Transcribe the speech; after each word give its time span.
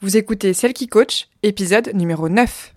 Vous 0.00 0.16
écoutez 0.16 0.54
Celle 0.54 0.74
qui 0.74 0.86
coach, 0.86 1.26
épisode 1.42 1.90
numéro 1.92 2.28
9. 2.28 2.72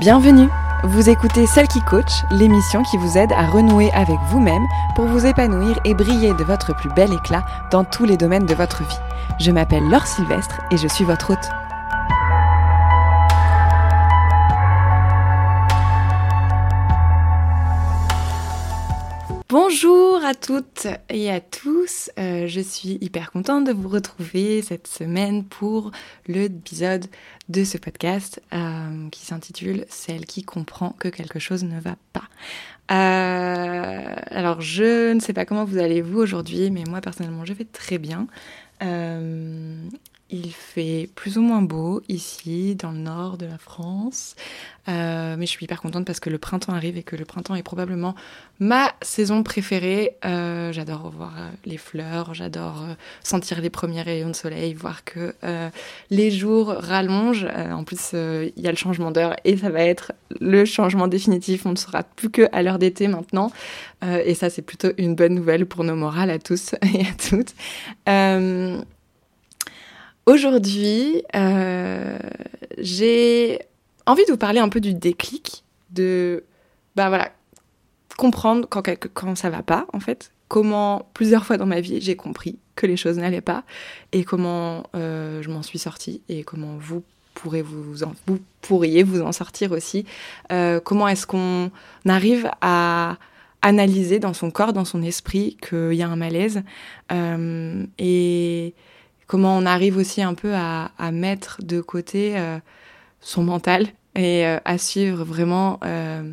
Bienvenue 0.00 0.48
Vous 0.84 1.10
écoutez 1.10 1.46
Celle 1.48 1.66
qui 1.66 1.80
coach, 1.80 2.24
l'émission 2.30 2.84
qui 2.84 2.96
vous 2.98 3.18
aide 3.18 3.32
à 3.32 3.46
renouer 3.46 3.90
avec 3.94 4.16
vous-même 4.30 4.64
pour 4.94 5.06
vous 5.06 5.26
épanouir 5.26 5.76
et 5.84 5.92
briller 5.92 6.32
de 6.34 6.44
votre 6.44 6.72
plus 6.72 6.88
bel 6.90 7.12
éclat 7.12 7.44
dans 7.72 7.82
tous 7.82 8.04
les 8.04 8.16
domaines 8.16 8.46
de 8.46 8.54
votre 8.54 8.84
vie. 8.84 8.98
Je 9.40 9.50
m'appelle 9.50 9.88
Laure 9.90 10.06
Sylvestre 10.06 10.60
et 10.70 10.76
je 10.76 10.86
suis 10.86 11.04
votre 11.04 11.32
hôte. 11.32 11.57
Bonjour 19.50 20.22
à 20.26 20.34
toutes 20.34 20.86
et 21.08 21.30
à 21.30 21.40
tous, 21.40 22.10
euh, 22.18 22.46
je 22.46 22.60
suis 22.60 22.98
hyper 23.00 23.32
contente 23.32 23.64
de 23.64 23.72
vous 23.72 23.88
retrouver 23.88 24.60
cette 24.60 24.86
semaine 24.86 25.42
pour 25.42 25.90
l'épisode 26.26 27.06
de 27.48 27.64
ce 27.64 27.78
podcast 27.78 28.42
euh, 28.52 29.08
qui 29.08 29.24
s'intitule 29.24 29.86
Celle 29.88 30.26
qui 30.26 30.42
comprend 30.42 30.90
que 30.98 31.08
quelque 31.08 31.38
chose 31.38 31.64
ne 31.64 31.80
va 31.80 31.96
pas. 32.12 32.28
Euh, 32.90 34.14
alors 34.26 34.60
je 34.60 35.14
ne 35.14 35.20
sais 35.20 35.32
pas 35.32 35.46
comment 35.46 35.64
vous 35.64 35.78
allez 35.78 36.02
vous 36.02 36.18
aujourd'hui, 36.18 36.70
mais 36.70 36.84
moi 36.86 37.00
personnellement 37.00 37.46
je 37.46 37.54
vais 37.54 37.64
très 37.64 37.96
bien. 37.96 38.26
Il 40.30 40.52
fait 40.52 41.08
plus 41.14 41.38
ou 41.38 41.42
moins 41.42 41.62
beau 41.62 42.02
ici, 42.10 42.74
dans 42.74 42.90
le 42.90 42.98
nord 42.98 43.38
de 43.38 43.46
la 43.46 43.56
France. 43.56 44.34
Euh, 44.86 45.36
mais 45.38 45.46
je 45.46 45.50
suis 45.50 45.64
hyper 45.64 45.80
contente 45.80 46.04
parce 46.04 46.20
que 46.20 46.28
le 46.28 46.36
printemps 46.36 46.74
arrive 46.74 46.98
et 46.98 47.02
que 47.02 47.16
le 47.16 47.24
printemps 47.24 47.54
est 47.54 47.62
probablement 47.62 48.14
ma 48.58 48.92
saison 49.00 49.42
préférée. 49.42 50.16
Euh, 50.26 50.70
j'adore 50.70 51.10
voir 51.10 51.32
euh, 51.38 51.48
les 51.64 51.78
fleurs, 51.78 52.34
j'adore 52.34 52.84
sentir 53.22 53.62
les 53.62 53.70
premiers 53.70 54.02
rayons 54.02 54.28
de 54.28 54.36
soleil, 54.36 54.74
voir 54.74 55.02
que 55.04 55.34
les 56.10 56.30
jours 56.30 56.68
rallongent. 56.68 57.46
en 57.46 57.84
plus, 57.84 58.12
il 58.12 58.62
y 58.62 58.68
a 58.68 58.70
le 58.70 58.76
changement 58.76 59.10
d'heure 59.10 59.34
et 59.44 59.56
ça 59.56 59.70
va 59.70 59.80
être 59.80 60.12
le 60.40 60.66
changement 60.66 61.08
définitif. 61.08 61.64
On 61.64 61.70
ne 61.70 61.76
sera 61.76 62.02
plus 62.02 62.28
que 62.28 62.48
à 62.52 62.62
l'heure 62.62 62.78
d'été 62.78 63.08
maintenant. 63.08 63.50
et 64.02 64.34
ça, 64.34 64.50
c'est 64.50 64.62
plutôt 64.62 64.90
une 64.98 65.14
bonne 65.14 65.34
nouvelle 65.34 65.64
pour 65.64 65.84
nos 65.84 65.96
morales 65.96 66.30
à 66.30 66.38
tous 66.38 66.74
et 66.82 67.00
à 67.00 67.14
toutes. 67.30 67.54
Aujourd'hui, 70.28 71.22
euh, 71.34 72.18
j'ai 72.76 73.60
envie 74.04 74.26
de 74.26 74.30
vous 74.30 74.36
parler 74.36 74.60
un 74.60 74.68
peu 74.68 74.78
du 74.78 74.92
déclic, 74.92 75.64
de 75.90 76.44
bah 76.96 77.08
voilà, 77.08 77.32
comprendre 78.18 78.68
quand, 78.68 78.82
quand 79.14 79.34
ça 79.36 79.48
va 79.48 79.62
pas, 79.62 79.86
en 79.94 80.00
fait. 80.00 80.30
Comment, 80.48 81.08
plusieurs 81.14 81.46
fois 81.46 81.56
dans 81.56 81.64
ma 81.64 81.80
vie, 81.80 82.02
j'ai 82.02 82.14
compris 82.14 82.58
que 82.76 82.84
les 82.84 82.98
choses 82.98 83.16
n'allaient 83.16 83.40
pas 83.40 83.64
et 84.12 84.22
comment 84.22 84.84
euh, 84.94 85.40
je 85.40 85.48
m'en 85.48 85.62
suis 85.62 85.78
sortie 85.78 86.20
et 86.28 86.44
comment 86.44 86.76
vous 86.78 87.02
pourrez 87.32 87.62
vous, 87.62 87.94
vous 88.26 88.38
pourriez 88.60 89.04
vous 89.04 89.22
en 89.22 89.32
sortir 89.32 89.72
aussi. 89.72 90.04
Euh, 90.52 90.78
comment 90.78 91.08
est-ce 91.08 91.26
qu'on 91.26 91.70
arrive 92.06 92.50
à 92.60 93.16
analyser 93.62 94.18
dans 94.18 94.34
son 94.34 94.50
corps, 94.50 94.74
dans 94.74 94.84
son 94.84 95.02
esprit 95.02 95.56
qu'il 95.66 95.94
y 95.94 96.02
a 96.02 96.08
un 96.08 96.16
malaise 96.16 96.62
et 97.98 98.74
comment 99.28 99.56
on 99.56 99.66
arrive 99.66 99.96
aussi 99.96 100.22
un 100.22 100.34
peu 100.34 100.54
à, 100.54 100.90
mettre 101.12 101.62
de 101.62 101.80
côté 101.80 102.36
euh, 102.36 102.58
son 103.20 103.44
mental 103.44 103.86
et 104.16 104.44
euh, 104.44 104.58
à 104.64 104.78
suivre 104.78 105.22
vraiment 105.22 105.78
euh, 105.84 106.32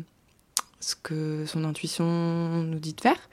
ce 0.80 0.96
que 0.96 1.44
son 1.46 1.62
intuition 1.64 2.04
nous 2.04 2.80
dit 2.80 2.94
de 2.94 3.00
faire. 3.00 3.28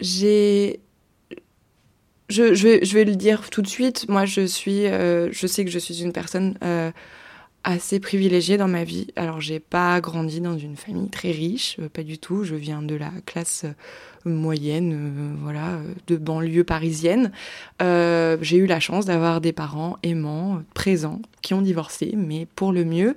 j'ai 0.00 0.80
je, 2.28 2.94
vais, 2.94 3.04
le 3.04 3.16
dire 3.16 3.50
tout 3.50 3.60
de 3.60 3.66
suite. 3.66 4.08
Moi, 4.08 4.24
je 4.24 4.46
suis, 4.46 4.84
je 4.84 5.46
sais 5.46 5.64
que 5.64 5.70
je 5.70 5.80
suis 5.80 6.02
une 6.02 6.12
personne 6.12 6.56
assez 7.64 8.00
privilégiée 8.00 8.56
dans 8.56 8.68
ma 8.68 8.84
vie. 8.84 9.08
Alors, 9.16 9.40
j'ai 9.40 9.60
pas 9.60 10.00
grandi 10.00 10.40
dans 10.40 10.58
une 10.58 10.76
famille 10.76 11.08
très 11.08 11.30
riche, 11.30 11.78
pas 11.92 12.02
du 12.02 12.18
tout. 12.18 12.44
Je 12.44 12.54
viens 12.54 12.82
de 12.82 12.94
la 12.94 13.10
classe 13.26 13.66
moyenne, 14.24 14.92
euh, 14.94 15.34
voilà, 15.42 15.78
de 16.06 16.16
banlieue 16.16 16.64
parisienne. 16.64 17.32
Euh, 17.80 18.36
j'ai 18.40 18.58
eu 18.58 18.66
la 18.66 18.80
chance 18.80 19.06
d'avoir 19.06 19.40
des 19.40 19.52
parents 19.52 19.98
aimants, 20.02 20.62
présents, 20.74 21.20
qui 21.42 21.54
ont 21.54 21.62
divorcé, 21.62 22.12
mais 22.16 22.46
pour 22.54 22.72
le 22.72 22.84
mieux. 22.84 23.16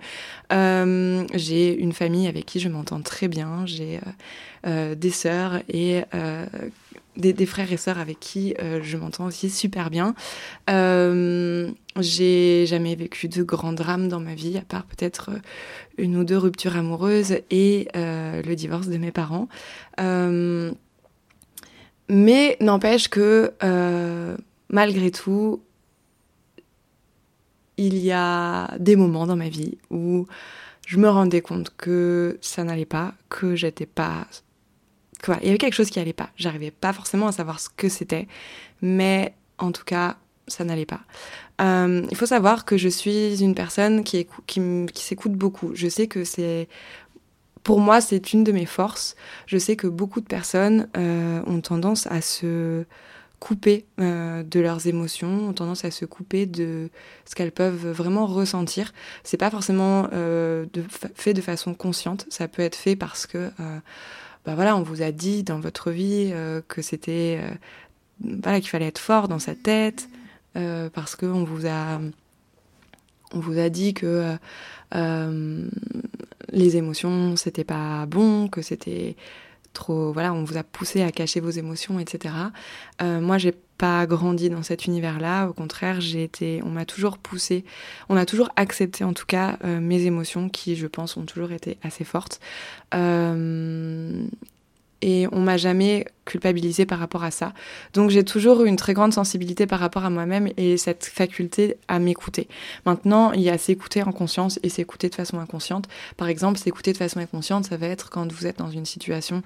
Euh, 0.52 1.26
j'ai 1.34 1.78
une 1.78 1.94
famille 1.94 2.28
avec 2.28 2.46
qui 2.46 2.60
je 2.60 2.70
m'entends 2.70 3.02
très 3.02 3.28
bien. 3.28 3.66
J'ai 3.66 4.00
des 4.66 5.12
sœurs 5.12 5.62
et 5.68 6.04
des, 7.16 7.46
frères 7.46 7.72
et 7.72 7.78
sœurs 7.78 8.00
avec 8.00 8.20
qui 8.20 8.54
je 8.60 8.98
m'entends 8.98 9.26
aussi 9.26 9.50
super 9.50 9.90
bien. 9.90 10.16
j'ai 10.68 12.66
jamais 12.66 12.96
vécu 12.96 13.28
de 13.28 13.44
grands 13.44 13.74
drames 13.74 14.08
dans 14.08 14.20
ma 14.20 14.36
vie, 14.36 14.58
à 14.58 14.62
part 14.62 14.86
peut-être 14.86 15.32
une 15.98 16.18
ou 16.18 16.24
deux 16.24 16.38
ruptures 16.38 16.76
amoureuses 16.76 17.38
et 17.52 17.88
le 17.94 18.54
divorce 18.54 18.88
de 18.88 18.98
mes 18.98 19.12
parents. 19.12 19.48
Mais 22.10 22.58
n'empêche 22.60 23.08
que 23.08 23.54
euh, 23.64 24.38
malgré 24.70 25.12
tout, 25.12 25.62
il 27.78 27.98
y 27.98 28.12
a 28.12 28.76
des 28.78 28.96
moments 28.96 29.26
dans 29.26 29.36
ma 29.36 29.50
vie 29.50 29.78
où 29.90 30.28
je 30.86 30.98
me 30.98 31.10
rendais 31.10 31.42
compte 31.42 31.74
que 31.76 32.38
ça 32.42 32.64
n'allait 32.64 32.86
pas, 32.86 33.14
que 33.30 33.56
j'étais 33.56 33.86
pas. 33.86 34.28
Il 35.42 35.46
y 35.46 35.50
avait 35.50 35.58
quelque 35.58 35.76
chose 35.76 35.90
qui 35.90 36.00
allait 36.00 36.14
pas. 36.14 36.30
J'arrivais 36.36 36.72
pas 36.72 36.94
forcément 36.94 37.28
à 37.28 37.32
savoir 37.32 37.60
ce 37.60 37.70
que 37.70 37.90
c'était, 37.90 38.28
mais 38.82 39.34
en 39.58 39.72
tout 39.72 39.84
cas, 39.84 40.18
ça 40.48 40.64
n'allait 40.64 40.86
pas. 40.86 41.02
Euh, 41.62 42.06
il 42.10 42.18
faut 42.18 42.26
savoir 42.26 42.66
que 42.66 42.78
je 42.78 42.90
suis 42.90 43.42
une 43.42 43.56
personne 43.56 44.04
qui, 44.04 44.28
qui, 44.48 44.62
qui 44.94 45.04
s'écoute 45.04 45.34
beaucoup. 45.34 45.72
Je 45.74 45.88
sais 45.88 46.08
que 46.08 46.24
c'est 46.24 46.68
pour 47.64 47.80
moi, 47.80 48.02
c'est 48.02 48.34
une 48.34 48.44
de 48.44 48.52
mes 48.52 48.66
forces. 48.66 49.16
Je 49.46 49.58
sais 49.58 49.76
que 49.76 49.88
beaucoup 49.88 50.20
de 50.20 50.26
personnes 50.26 50.90
euh, 50.98 51.42
ont 51.48 51.62
tendance 51.62 52.08
à 52.08 52.20
se 52.20 52.84
couper 53.40 53.86
euh, 54.00 54.44
de 54.44 54.60
leurs 54.60 54.88
émotions, 54.88 55.50
ont 55.50 55.54
tendance 55.54 55.86
à 55.86 55.92
se 55.92 56.06
couper 56.06 56.46
de 56.46 56.90
ce 57.26 57.36
qu'elles 57.36 57.52
peuvent 57.52 57.90
vraiment 57.90 58.26
ressentir. 58.26 58.94
C'est 59.24 59.38
pas 59.38 59.50
forcément 59.50 60.10
fait 61.16 61.34
de 61.34 61.42
façon 61.42 61.74
consciente. 61.74 62.26
Ça 62.30 62.48
peut 62.50 62.62
être 62.62 62.76
fait 62.76 62.96
parce 62.98 63.26
que, 63.28 63.50
bah 64.46 64.56
voilà, 64.56 64.76
on 64.76 64.84
vous 64.84 65.02
a 65.02 65.12
dit 65.12 65.44
dans 65.44 65.60
votre 65.60 65.92
vie 65.92 66.34
que 66.68 66.82
c'était, 66.82 67.40
voilà, 68.22 68.60
qu'il 68.60 68.70
fallait 68.70 68.88
être 68.88 69.00
fort 69.00 69.28
dans 69.28 69.40
sa 69.40 69.56
tête, 69.56 70.10
parce 70.54 71.16
qu'on 71.16 71.44
vous 71.44 71.66
a, 71.66 72.00
on 73.34 73.40
vous 73.40 73.58
a 73.58 73.70
dit 73.70 73.94
que 73.94 74.36
les 76.52 76.78
émotions, 76.78 77.36
c'était 77.36 77.64
pas 77.64 78.06
bon, 78.06 78.48
que 78.48 78.62
c'était 78.62 79.16
trop. 79.74 80.12
Voilà, 80.14 80.34
on 80.34 80.44
vous 80.44 80.58
a 80.58 80.64
poussé 80.64 81.02
à 81.02 81.12
cacher 81.12 81.40
vos 81.40 81.50
émotions, 81.50 82.00
etc. 82.00 82.36
Euh, 83.02 83.20
moi, 83.20 83.38
j'ai 83.38 83.54
pas 83.78 84.06
grandi 84.06 84.50
dans 84.50 84.64
cet 84.64 84.86
univers-là. 84.86 85.48
Au 85.48 85.54
contraire, 85.54 86.00
j'ai 86.00 86.24
été. 86.24 86.62
On 86.64 86.70
m'a 86.70 86.86
toujours 86.86 87.18
poussé. 87.18 87.66
On 88.10 88.16
a 88.16 88.26
toujours 88.26 88.50
accepté, 88.56 89.04
en 89.04 89.14
tout 89.14 89.26
cas, 89.26 89.58
euh, 89.64 89.80
mes 89.80 90.04
émotions 90.04 90.50
qui, 90.50 90.76
je 90.76 90.88
pense, 90.88 91.18
ont 91.18 91.26
toujours 91.26 91.52
été 91.52 91.78
assez 91.84 92.04
fortes. 92.04 92.40
Euh, 92.94 94.26
et 95.04 95.28
on 95.34 95.42
m'a 95.42 95.58
jamais 95.58 96.06
culpabilisé 96.24 96.86
par 96.86 96.98
rapport 96.98 97.26
à 97.26 97.32
ça. 97.32 97.52
Donc 97.94 98.10
j'ai 98.10 98.24
toujours 98.24 98.64
eu 98.64 98.68
une 98.70 98.78
très 98.78 98.94
grande 98.94 99.14
sensibilité 99.14 99.68
par 99.68 99.82
rapport 99.82 100.06
à 100.06 100.10
moi-même 100.10 100.50
et 100.56 100.78
cette 100.78 101.04
faculté 101.04 101.76
à 101.90 102.00
m'écouter. 102.00 102.48
Maintenant, 102.86 103.34
il 103.34 103.42
y 103.42 103.50
a 103.50 103.58
s'écouter 103.58 104.02
en 104.02 104.14
conscience 104.14 104.60
et 104.64 104.70
s'écouter 104.70 105.10
de 105.10 105.16
façon 105.16 105.40
inconsciente. 105.40 105.90
Par 106.16 106.30
exemple, 106.30 106.58
s'écouter 106.58 106.94
de 106.94 106.98
façon 106.98 107.20
inconsciente, 107.20 107.66
ça 107.66 107.76
va 107.76 107.88
être 107.88 108.10
quand 108.10 108.32
vous 108.32 108.48
êtes 108.48 108.60
dans 108.60 108.72
une 108.72 108.86
situation 108.86 109.44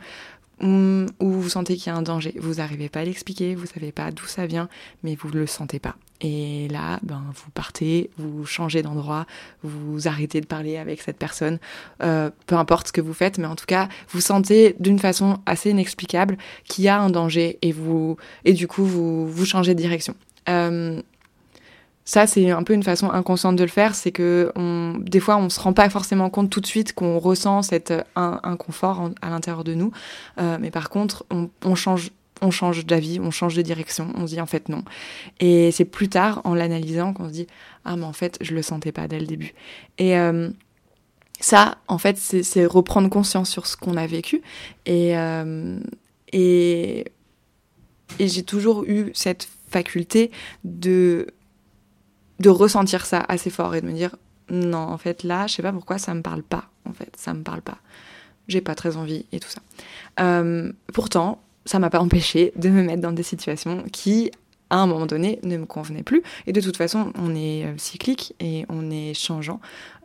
où 0.61 1.07
vous 1.19 1.49
sentez 1.49 1.75
qu'il 1.75 1.91
y 1.91 1.95
a 1.95 1.97
un 1.97 2.03
danger. 2.03 2.35
Vous 2.39 2.55
n'arrivez 2.55 2.89
pas 2.89 2.99
à 2.99 3.05
l'expliquer, 3.05 3.55
vous 3.55 3.65
savez 3.65 3.91
pas 3.91 4.11
d'où 4.11 4.25
ça 4.25 4.45
vient, 4.45 4.69
mais 5.03 5.15
vous 5.15 5.29
ne 5.29 5.39
le 5.39 5.47
sentez 5.47 5.79
pas. 5.79 5.95
Et 6.21 6.67
là, 6.69 6.99
ben, 7.03 7.23
vous 7.33 7.51
partez, 7.51 8.09
vous 8.17 8.45
changez 8.45 8.81
d'endroit, 8.81 9.27
vous 9.63 10.07
arrêtez 10.07 10.41
de 10.41 10.47
parler 10.47 10.77
avec 10.77 11.01
cette 11.01 11.17
personne, 11.17 11.59
euh, 12.01 12.31
peu 12.47 12.55
importe 12.55 12.87
ce 12.87 12.93
que 12.93 13.01
vous 13.01 13.13
faites, 13.13 13.37
mais 13.37 13.45
en 13.45 13.55
tout 13.55 13.67
cas, 13.67 13.87
vous 14.09 14.21
sentez 14.21 14.75
d'une 14.79 14.97
façon 14.97 15.37
assez 15.45 15.69
inexplicable 15.69 16.37
qu'il 16.67 16.85
y 16.85 16.87
a 16.87 16.99
un 16.99 17.09
danger 17.09 17.59
et 17.61 17.71
vous 17.71 18.17
et 18.45 18.53
du 18.53 18.67
coup 18.67 18.83
vous 18.83 19.27
vous 19.27 19.45
changez 19.45 19.75
de 19.75 19.79
direction. 19.79 20.15
Euh, 20.49 21.01
ça, 22.03 22.25
c'est 22.25 22.49
un 22.49 22.63
peu 22.63 22.73
une 22.73 22.83
façon 22.83 23.11
inconsciente 23.11 23.57
de 23.57 23.63
le 23.63 23.69
faire, 23.69 23.93
c'est 23.93 24.13
que 24.13 24.53
des 25.01 25.19
fois, 25.19 25.35
on 25.35 25.49
se 25.49 25.59
rend 25.59 25.73
pas 25.73 25.89
forcément 25.89 26.29
compte 26.29 26.49
tout 26.49 26.61
de 26.61 26.65
suite 26.65 26.93
qu'on 26.93 27.19
ressent 27.19 27.61
cet 27.63 27.93
inconfort 28.15 29.11
à 29.21 29.29
l'intérieur 29.29 29.65
de 29.65 29.73
nous. 29.73 29.91
mais 30.37 30.71
par 30.71 30.89
contre, 30.89 31.25
on, 31.65 31.75
change 31.75 32.11
on 32.41 32.51
change 32.51 32.85
d'avis, 32.85 33.19
on 33.19 33.31
change 33.31 33.55
de 33.55 33.61
direction, 33.61 34.11
on 34.15 34.27
se 34.27 34.33
dit 34.33 34.41
en 34.41 34.45
fait 34.45 34.69
non. 34.69 34.83
Et 35.39 35.71
c'est 35.71 35.85
plus 35.85 36.09
tard, 36.09 36.41
en 36.43 36.53
l'analysant, 36.53 37.13
qu'on 37.13 37.27
se 37.27 37.33
dit 37.33 37.47
ah 37.85 37.95
mais 37.95 38.05
en 38.05 38.13
fait 38.13 38.37
je 38.41 38.53
le 38.53 38.61
sentais 38.61 38.91
pas 38.91 39.07
dès 39.07 39.19
le 39.19 39.25
début. 39.25 39.53
Et 39.97 40.17
euh, 40.17 40.49
ça, 41.39 41.77
en 41.87 41.97
fait, 41.97 42.17
c'est 42.17 42.65
reprendre 42.65 43.09
conscience 43.09 43.49
sur 43.49 43.67
ce 43.67 43.77
qu'on 43.77 43.95
a 43.95 44.07
vécu. 44.07 44.41
Et, 44.85 45.17
euh, 45.17 45.79
et, 46.33 47.05
et 48.19 48.27
j'ai 48.27 48.43
toujours 48.43 48.83
eu 48.85 49.11
cette 49.13 49.47
faculté 49.69 50.31
de, 50.63 51.27
de 52.39 52.49
ressentir 52.49 53.05
ça 53.05 53.23
assez 53.27 53.49
fort 53.49 53.75
et 53.75 53.81
de 53.81 53.85
me 53.85 53.93
dire 53.93 54.15
non, 54.49 54.77
en 54.77 54.97
fait 54.97 55.23
là, 55.23 55.45
je 55.47 55.55
sais 55.55 55.61
pas 55.61 55.73
pourquoi 55.73 55.97
ça 55.97 56.13
me 56.13 56.21
parle 56.21 56.43
pas. 56.43 56.69
En 56.85 56.93
fait, 56.93 57.13
ça 57.17 57.33
me 57.33 57.43
parle 57.43 57.61
pas. 57.61 57.77
J'ai 58.47 58.61
pas 58.61 58.75
très 58.75 58.95
envie 58.95 59.25
et 59.31 59.39
tout 59.39 59.49
ça. 59.49 59.61
Euh, 60.21 60.71
pourtant, 60.93 61.43
ça 61.67 61.79
m'a 61.79 61.89
pas 61.89 61.99
empêché 61.99 62.53
de 62.55 62.69
me 62.69 62.81
mettre 62.81 63.01
dans 63.01 63.11
des 63.11 63.23
situations 63.23 63.83
qui, 63.91 64.31
à 64.69 64.77
un 64.77 64.87
moment 64.87 65.05
donné, 65.05 65.39
ne 65.43 65.57
me 65.57 65.65
convenaient 65.65 66.03
plus. 66.03 66.23
Et 66.47 66.53
de 66.53 66.61
toute 66.61 66.77
façon, 66.77 67.11
on 67.15 67.35
est 67.35 67.65
euh, 67.65 67.73
cyclique 67.77 68.33
et 68.39 68.65
on 68.69 68.89
est 68.89 69.13
changeant. 69.13 69.59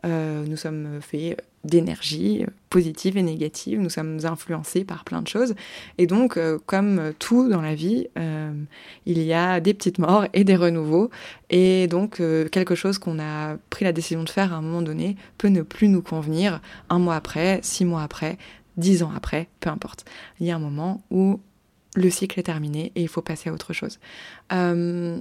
Euh, 0.05 0.45
nous 0.45 0.57
sommes 0.57 0.99
faits 1.01 1.41
d'énergie 1.63 2.45
positive 2.69 3.17
et 3.17 3.23
négative. 3.23 3.79
Nous 3.79 3.89
sommes 3.89 4.19
influencés 4.25 4.83
par 4.83 5.05
plein 5.05 5.21
de 5.21 5.27
choses. 5.29 5.55
Et 5.97 6.07
donc, 6.07 6.35
euh, 6.35 6.59
comme 6.65 7.13
tout 7.19 7.47
dans 7.47 7.61
la 7.61 7.75
vie, 7.75 8.07
il 9.05 9.21
y 9.21 9.33
a 9.33 9.61
des 9.61 9.73
petites 9.73 9.99
morts 9.99 10.25
et 10.33 10.43
des 10.43 10.57
renouveaux. 10.57 11.09
Et 11.49 11.87
donc, 11.87 12.21
quelque 12.51 12.75
chose 12.75 12.97
qu'on 12.97 13.19
a 13.19 13.55
pris 13.69 13.85
la 13.85 13.93
décision 13.93 14.23
de 14.23 14.29
faire 14.29 14.53
à 14.53 14.57
un 14.57 14.61
moment 14.61 14.81
donné 14.81 15.15
peut 15.37 15.47
ne 15.47 15.61
plus 15.61 15.87
nous 15.87 16.01
convenir 16.01 16.61
un 16.89 16.99
mois 16.99 17.15
après, 17.15 17.59
six 17.63 17.85
mois 17.85 18.03
après, 18.03 18.37
dix 18.77 19.03
ans 19.03 19.11
après, 19.15 19.47
peu 19.59 19.69
importe. 19.69 20.05
Il 20.39 20.47
y 20.47 20.51
a 20.51 20.55
un 20.55 20.59
moment 20.59 21.01
où 21.11 21.39
le 21.95 22.09
cycle 22.09 22.39
est 22.39 22.43
terminé 22.43 22.91
et 22.95 23.01
il 23.01 23.07
faut 23.07 23.21
passer 23.21 23.49
à 23.49 23.53
autre 23.53 23.73
chose. 23.73 23.99
Euh, 24.51 25.19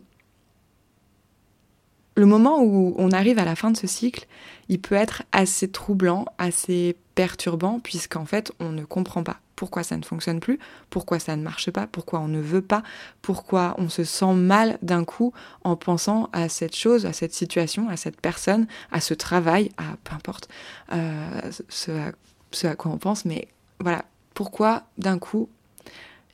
le 2.15 2.27
moment 2.27 2.63
où 2.63 2.95
on 2.99 3.11
arrive 3.11 3.39
à 3.39 3.45
la 3.45 3.57
fin 3.57 3.71
de 3.71 3.77
ce 3.77 3.87
cycle, 3.87 4.27
il 4.69 4.81
peut 4.81 4.95
être 4.95 5.23
assez 5.33 5.69
troublant, 5.69 6.27
assez 6.39 6.97
perturbant, 7.15 7.81
puisqu'en 7.81 8.27
fait, 8.27 8.53
on 8.61 8.71
ne 8.71 8.85
comprend 8.85 9.23
pas 9.23 9.39
pourquoi 9.57 9.83
ça 9.85 9.97
ne 9.97 10.03
fonctionne 10.03 10.41
plus, 10.41 10.59
pourquoi 10.91 11.19
ça 11.21 11.37
ne 11.37 11.43
marche 11.43 11.71
pas, 11.71 11.87
pourquoi 11.87 12.19
on 12.21 12.27
ne 12.27 12.41
veut 12.41 12.63
pas, 12.63 12.83
pourquoi 13.23 13.77
on 13.79 13.89
se 13.89 14.03
sent 14.03 14.35
mal 14.35 14.79
d'un 14.83 15.05
coup 15.05 15.33
en 15.63 15.77
pensant 15.77 16.29
à 16.33 16.49
cette 16.49 16.75
chose, 16.75 17.07
à 17.07 17.13
cette 17.13 17.33
situation, 17.33 17.89
à 17.89 17.97
cette 17.97 18.21
personne, 18.21 18.67
à 18.91 19.01
ce 19.01 19.15
travail, 19.15 19.71
à 19.77 19.97
peu 20.03 20.15
importe 20.15 20.49
euh, 20.93 21.51
ce, 21.69 21.93
à, 21.93 22.13
ce 22.51 22.67
à 22.67 22.75
quoi 22.75 22.91
on 22.91 22.99
pense, 22.99 23.25
mais 23.25 23.47
voilà, 23.79 24.05
pourquoi 24.35 24.83
d'un 24.99 25.19
coup 25.19 25.49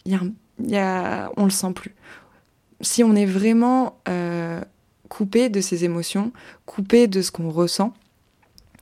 y 0.06 0.77
a, 0.77 1.31
on 1.37 1.45
le 1.45 1.50
sent 1.50 1.73
plus. 1.75 1.95
Si 2.81 3.03
on 3.03 3.15
est 3.15 3.27
vraiment 3.27 4.00
euh, 4.09 4.61
coupé 5.09 5.49
de 5.49 5.61
ses 5.61 5.85
émotions, 5.85 6.33
coupé 6.67 7.06
de 7.06 7.23
ce 7.23 7.31
qu'on 7.31 7.50
ressent, 7.50 7.93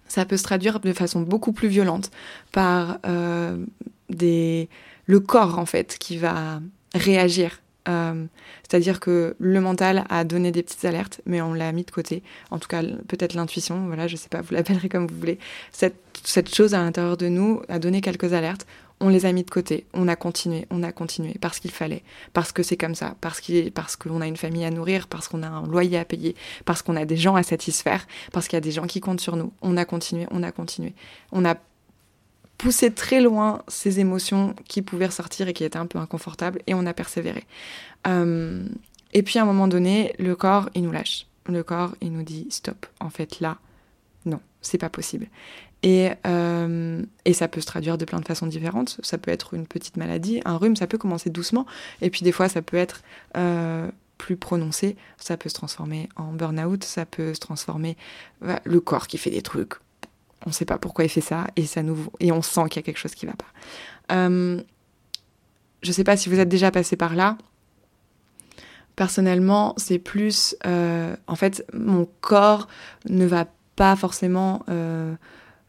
ça 0.09 0.25
peut 0.25 0.37
se 0.37 0.45
traduire 0.45 0.81
de 0.81 0.93
façon 0.93 1.21
beaucoup 1.21 1.53
plus 1.53 1.69
violente 1.69 2.11
par 2.53 2.99
euh, 3.07 3.65
des, 4.09 4.69
le 5.07 5.21
corps 5.21 5.59
en 5.59 5.67
fait 5.67 5.97
qui 5.99 6.17
va 6.19 6.61
réagir. 6.95 7.61
Euh, 7.89 8.27
c'est-à-dire 8.69 8.99
que 8.99 9.37
le 9.39 9.61
mental 9.61 10.05
a 10.09 10.25
donné 10.25 10.51
des 10.51 10.63
petites 10.63 10.85
alertes, 10.85 11.21
mais 11.25 11.41
on 11.41 11.55
l'a 11.55 11.71
mis 11.73 11.85
de 11.85 11.91
côté. 11.91 12.23
En 12.51 12.59
tout 12.59 12.69
cas, 12.69 12.83
peut-être 12.83 13.35
l'intuition, 13.35 13.87
voilà, 13.87 14.09
je 14.09 14.17
sais 14.17 14.29
pas, 14.29 14.41
vous 14.41 14.55
l'appellerez 14.55 14.89
comme 14.89 15.07
vous 15.07 15.19
voulez. 15.19 15.39
Cette, 15.71 16.01
cette 16.25 16.53
chose 16.53 16.75
à 16.75 16.79
l'intérieur 16.79 17.17
de 17.17 17.29
nous 17.29 17.63
a 17.69 17.79
donné 17.79 18.01
quelques 18.01 18.33
alertes 18.33 18.67
on 19.01 19.09
les 19.09 19.27
a 19.27 19.33
mis 19.33 19.45
de 19.45 19.51
côté, 19.51 19.87
on 19.93 20.09
a 20.09 20.17
continué, 20.17 20.67
on 20.71 20.83
a 20.83 20.91
continué, 20.91 21.37
parce 21.41 21.61
qu'il 21.61 21.71
fallait, 21.71 22.03
parce 22.33 22.53
que 22.53 22.63
c'est 22.63 22.77
comme 22.77 22.95
ça, 22.95 23.15
parce 23.21 23.41
qu'on 23.41 23.71
parce 23.71 23.99
a 24.21 24.27
une 24.27 24.37
famille 24.37 24.65
à 24.65 24.71
nourrir, 24.71 25.07
parce 25.07 25.29
qu'on 25.29 25.43
a 25.43 25.49
un 25.49 25.67
loyer 25.67 25.99
à 25.99 26.05
payer, 26.05 26.35
parce 26.65 26.83
qu'on 26.83 26.97
a 26.97 27.05
des 27.05 27.17
gens 27.17 27.37
à 27.37 27.43
satisfaire, 27.43 28.07
parce 28.33 28.49
qu'il 28.49 28.57
y 28.57 28.59
a 28.59 28.63
des 28.63 28.71
gens 28.71 28.87
qui 28.87 29.01
comptent 29.01 29.21
sur 29.21 29.37
nous. 29.37 29.53
On 29.61 29.77
a 29.77 29.85
continué, 29.85 30.27
on 30.31 30.43
a 30.43 30.51
continué. 30.51 30.95
On 31.31 31.45
a 31.45 31.57
poussé 32.57 32.91
très 32.91 33.21
loin 33.21 33.63
ces 33.69 34.01
émotions 34.01 34.55
qui 34.67 34.81
pouvaient 34.81 35.07
ressortir 35.07 35.47
et 35.49 35.53
qui 35.53 35.65
étaient 35.65 35.77
un 35.77 35.87
peu 35.87 35.99
inconfortables, 35.99 36.63
et 36.67 36.73
on 36.73 36.87
a 36.87 36.95
persévéré. 36.95 37.45
Euh, 38.07 38.65
et 39.13 39.23
puis 39.23 39.39
à 39.39 39.43
un 39.43 39.47
moment 39.47 39.69
donné, 39.69 40.15
le 40.19 40.35
corps, 40.37 40.71
il 40.75 40.83
nous 40.83 40.93
lâche. 40.93 41.27
Le 41.47 41.63
corps, 41.63 41.95
il 42.01 42.13
nous 42.13 42.23
dit 42.23 42.47
stop. 42.51 42.87
En 43.01 43.11
fait, 43.11 43.41
là, 43.41 43.59
non, 44.25 44.41
c'est 44.63 44.79
pas 44.79 44.89
possible. 44.91 45.29
Et, 45.87 46.11
euh, 46.27 47.01
et, 47.25 47.33
ça 47.33 47.47
peut 47.47 47.61
se 47.61 47.67
traduire 47.67 47.97
de 47.97 48.05
plein 48.05 48.19
de 48.19 48.25
façons 48.25 48.49
différentes. 48.49 48.99
Ça 49.05 49.19
peut 49.19 49.31
être 49.31 49.55
une 49.55 49.69
petite 49.69 49.97
maladie, 49.97 50.41
un 50.45 50.57
rhume, 50.57 50.75
ça 50.75 50.89
peut 50.89 50.99
commencer 50.99 51.31
doucement. 51.31 51.65
Et 52.03 52.11
puis 52.11 52.23
des 52.25 52.33
fois, 52.33 52.49
ça 52.49 52.61
peut 52.61 52.77
être 52.77 53.03
euh, 53.37 53.89
plus 54.19 54.37
prononcé. 54.37 54.97
Ça 55.17 55.37
peut 55.37 55.49
se 55.49 55.55
transformer 55.55 56.09
en 56.17 56.33
burn-out, 56.33 56.83
ça 56.83 57.07
peut 57.07 57.35
se 57.35 57.39
transformer 57.39 57.97
le 58.41 58.81
corps 58.81 59.07
qui 59.07 59.17
fait 59.17 59.31
des 59.31 59.43
trucs. 59.43 59.75
On 60.45 60.51
ne 60.51 60.55
sait 60.55 60.65
pas 60.65 60.77
pourquoi 60.77 61.05
il 61.05 61.09
fait 61.09 61.21
ça 61.21 61.47
et, 61.55 61.67
ça 61.67 61.85
nous, 61.85 62.09
et 62.19 62.33
on 62.33 62.43
sent 62.43 62.63
qu'il 62.69 62.81
y 62.81 62.81
a 62.81 62.83
quelque 62.83 62.99
chose 62.99 63.15
qui 63.15 63.27
ne 63.27 63.31
va 63.31 63.37
pas. 63.37 64.17
Euh, 64.17 64.61
je 65.83 65.89
ne 65.89 65.93
sais 65.93 66.03
pas 66.03 66.17
si 66.17 66.29
vous 66.29 66.41
êtes 66.41 66.49
déjà 66.49 66.73
passé 66.73 66.97
par 66.97 67.15
là. 67.15 67.39
Personnellement, 68.97 69.75
c'est 69.77 70.01
plus... 70.01 70.57
en 70.65 71.37
fait, 71.37 71.65
mon 71.73 72.09
corps 72.23 72.67
ne 73.09 73.25
va 73.25 73.47
pas 73.77 73.95
forcément 73.95 74.65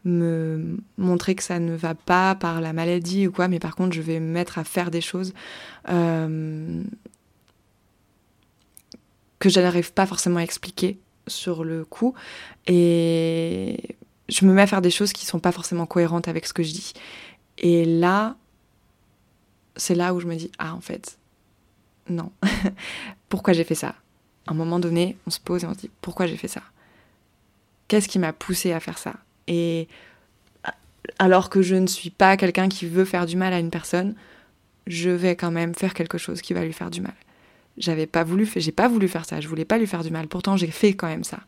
me 0.04 0.78
montrer 0.96 1.34
que 1.34 1.42
ça 1.42 1.58
ne 1.58 1.74
va 1.74 1.94
pas 1.94 2.34
par 2.34 2.60
la 2.60 2.72
maladie 2.72 3.26
ou 3.26 3.32
quoi, 3.32 3.48
mais 3.48 3.58
par 3.58 3.76
contre, 3.76 3.94
je 3.94 4.02
vais 4.02 4.20
me 4.20 4.30
mettre 4.32 4.58
à 4.58 4.64
faire 4.64 4.90
des 4.90 5.00
choses 5.00 5.34
euh, 5.88 6.82
que 9.38 9.48
je 9.48 9.60
n'arrive 9.60 9.92
pas 9.92 10.06
forcément 10.06 10.38
à 10.38 10.42
expliquer 10.42 10.98
sur 11.26 11.64
le 11.64 11.84
coup. 11.84 12.14
Et 12.66 13.96
je 14.28 14.44
me 14.44 14.52
mets 14.52 14.62
à 14.62 14.66
faire 14.66 14.82
des 14.82 14.90
choses 14.90 15.12
qui 15.12 15.26
sont 15.26 15.40
pas 15.40 15.52
forcément 15.52 15.86
cohérentes 15.86 16.28
avec 16.28 16.46
ce 16.46 16.52
que 16.52 16.62
je 16.62 16.72
dis. 16.72 16.92
Et 17.58 17.84
là, 17.84 18.36
c'est 19.76 19.94
là 19.94 20.14
où 20.14 20.20
je 20.20 20.26
me 20.26 20.36
dis, 20.36 20.50
ah, 20.58 20.74
en 20.74 20.80
fait, 20.80 21.18
non. 22.08 22.32
pourquoi 23.28 23.52
j'ai 23.52 23.64
fait 23.64 23.74
ça? 23.74 23.94
À 24.46 24.52
un 24.52 24.54
moment 24.54 24.78
donné, 24.78 25.16
on 25.26 25.30
se 25.30 25.40
pose 25.40 25.64
et 25.64 25.66
on 25.66 25.74
se 25.74 25.80
dit, 25.80 25.90
pourquoi 26.00 26.26
j'ai 26.26 26.36
fait 26.36 26.48
ça? 26.48 26.62
Qu'est-ce 27.86 28.08
qui 28.08 28.18
m'a 28.18 28.32
poussé 28.32 28.72
à 28.72 28.80
faire 28.80 28.98
ça? 28.98 29.14
Et 29.48 29.88
alors 31.18 31.50
que 31.50 31.62
je 31.62 31.74
ne 31.74 31.88
suis 31.88 32.10
pas 32.10 32.36
quelqu'un 32.36 32.68
qui 32.68 32.86
veut 32.86 33.04
faire 33.04 33.26
du 33.26 33.36
mal 33.36 33.52
à 33.52 33.58
une 33.58 33.70
personne, 33.70 34.14
je 34.86 35.10
vais 35.10 35.34
quand 35.34 35.50
même 35.50 35.74
faire 35.74 35.94
quelque 35.94 36.18
chose 36.18 36.40
qui 36.40 36.54
va 36.54 36.64
lui 36.64 36.72
faire 36.72 36.90
du 36.90 37.00
mal. 37.00 37.14
J'avais 37.76 38.06
pas 38.06 38.22
voulu, 38.24 38.48
j'ai 38.54 38.72
pas 38.72 38.88
voulu 38.88 39.08
faire 39.08 39.24
ça, 39.24 39.40
je 39.40 39.48
voulais 39.48 39.64
pas 39.64 39.78
lui 39.78 39.86
faire 39.86 40.04
du 40.04 40.10
mal. 40.10 40.28
Pourtant, 40.28 40.56
j'ai 40.56 40.70
fait 40.70 40.94
quand 40.94 41.08
même 41.08 41.24
ça. 41.24 41.40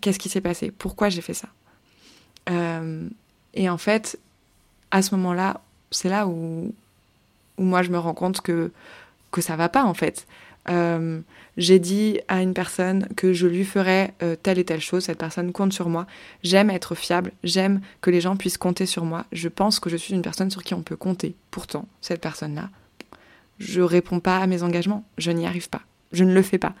Qu'est-ce 0.00 0.18
qui 0.18 0.28
s'est 0.28 0.40
passé? 0.40 0.70
Pourquoi 0.70 1.08
j'ai 1.08 1.22
fait 1.22 1.34
ça? 1.34 1.48
Euh, 2.48 3.08
Et 3.54 3.68
en 3.68 3.78
fait, 3.78 4.18
à 4.90 5.02
ce 5.02 5.14
moment-là, 5.16 5.60
c'est 5.90 6.08
là 6.08 6.26
où, 6.26 6.72
où 7.58 7.62
moi 7.62 7.82
je 7.82 7.90
me 7.90 7.98
rends 7.98 8.14
compte 8.14 8.40
que 8.40 8.70
que 9.32 9.40
ça 9.40 9.56
va 9.56 9.68
pas 9.68 9.84
en 9.84 9.94
fait. 9.94 10.26
Euh, 10.68 11.20
j'ai 11.56 11.78
dit 11.78 12.20
à 12.28 12.42
une 12.42 12.54
personne 12.54 13.08
que 13.16 13.32
je 13.32 13.46
lui 13.46 13.64
ferais 13.64 14.12
euh, 14.22 14.36
telle 14.40 14.58
et 14.58 14.64
telle 14.64 14.80
chose, 14.80 15.04
cette 15.04 15.18
personne 15.18 15.52
compte 15.52 15.72
sur 15.72 15.88
moi, 15.88 16.06
j'aime 16.42 16.70
être 16.70 16.94
fiable, 16.94 17.32
j'aime 17.44 17.80
que 18.00 18.10
les 18.10 18.20
gens 18.20 18.36
puissent 18.36 18.58
compter 18.58 18.86
sur 18.86 19.04
moi, 19.04 19.24
je 19.32 19.48
pense 19.48 19.80
que 19.80 19.88
je 19.88 19.96
suis 19.96 20.14
une 20.14 20.22
personne 20.22 20.50
sur 20.50 20.62
qui 20.62 20.74
on 20.74 20.82
peut 20.82 20.96
compter. 20.96 21.34
Pourtant, 21.50 21.88
cette 22.00 22.20
personne-là, 22.20 22.68
je 23.58 23.80
réponds 23.80 24.20
pas 24.20 24.38
à 24.38 24.46
mes 24.46 24.62
engagements, 24.62 25.04
je 25.18 25.30
n'y 25.30 25.46
arrive 25.46 25.70
pas, 25.70 25.82
je 26.12 26.24
ne 26.24 26.34
le 26.34 26.42
fais 26.42 26.58
pas. 26.58 26.74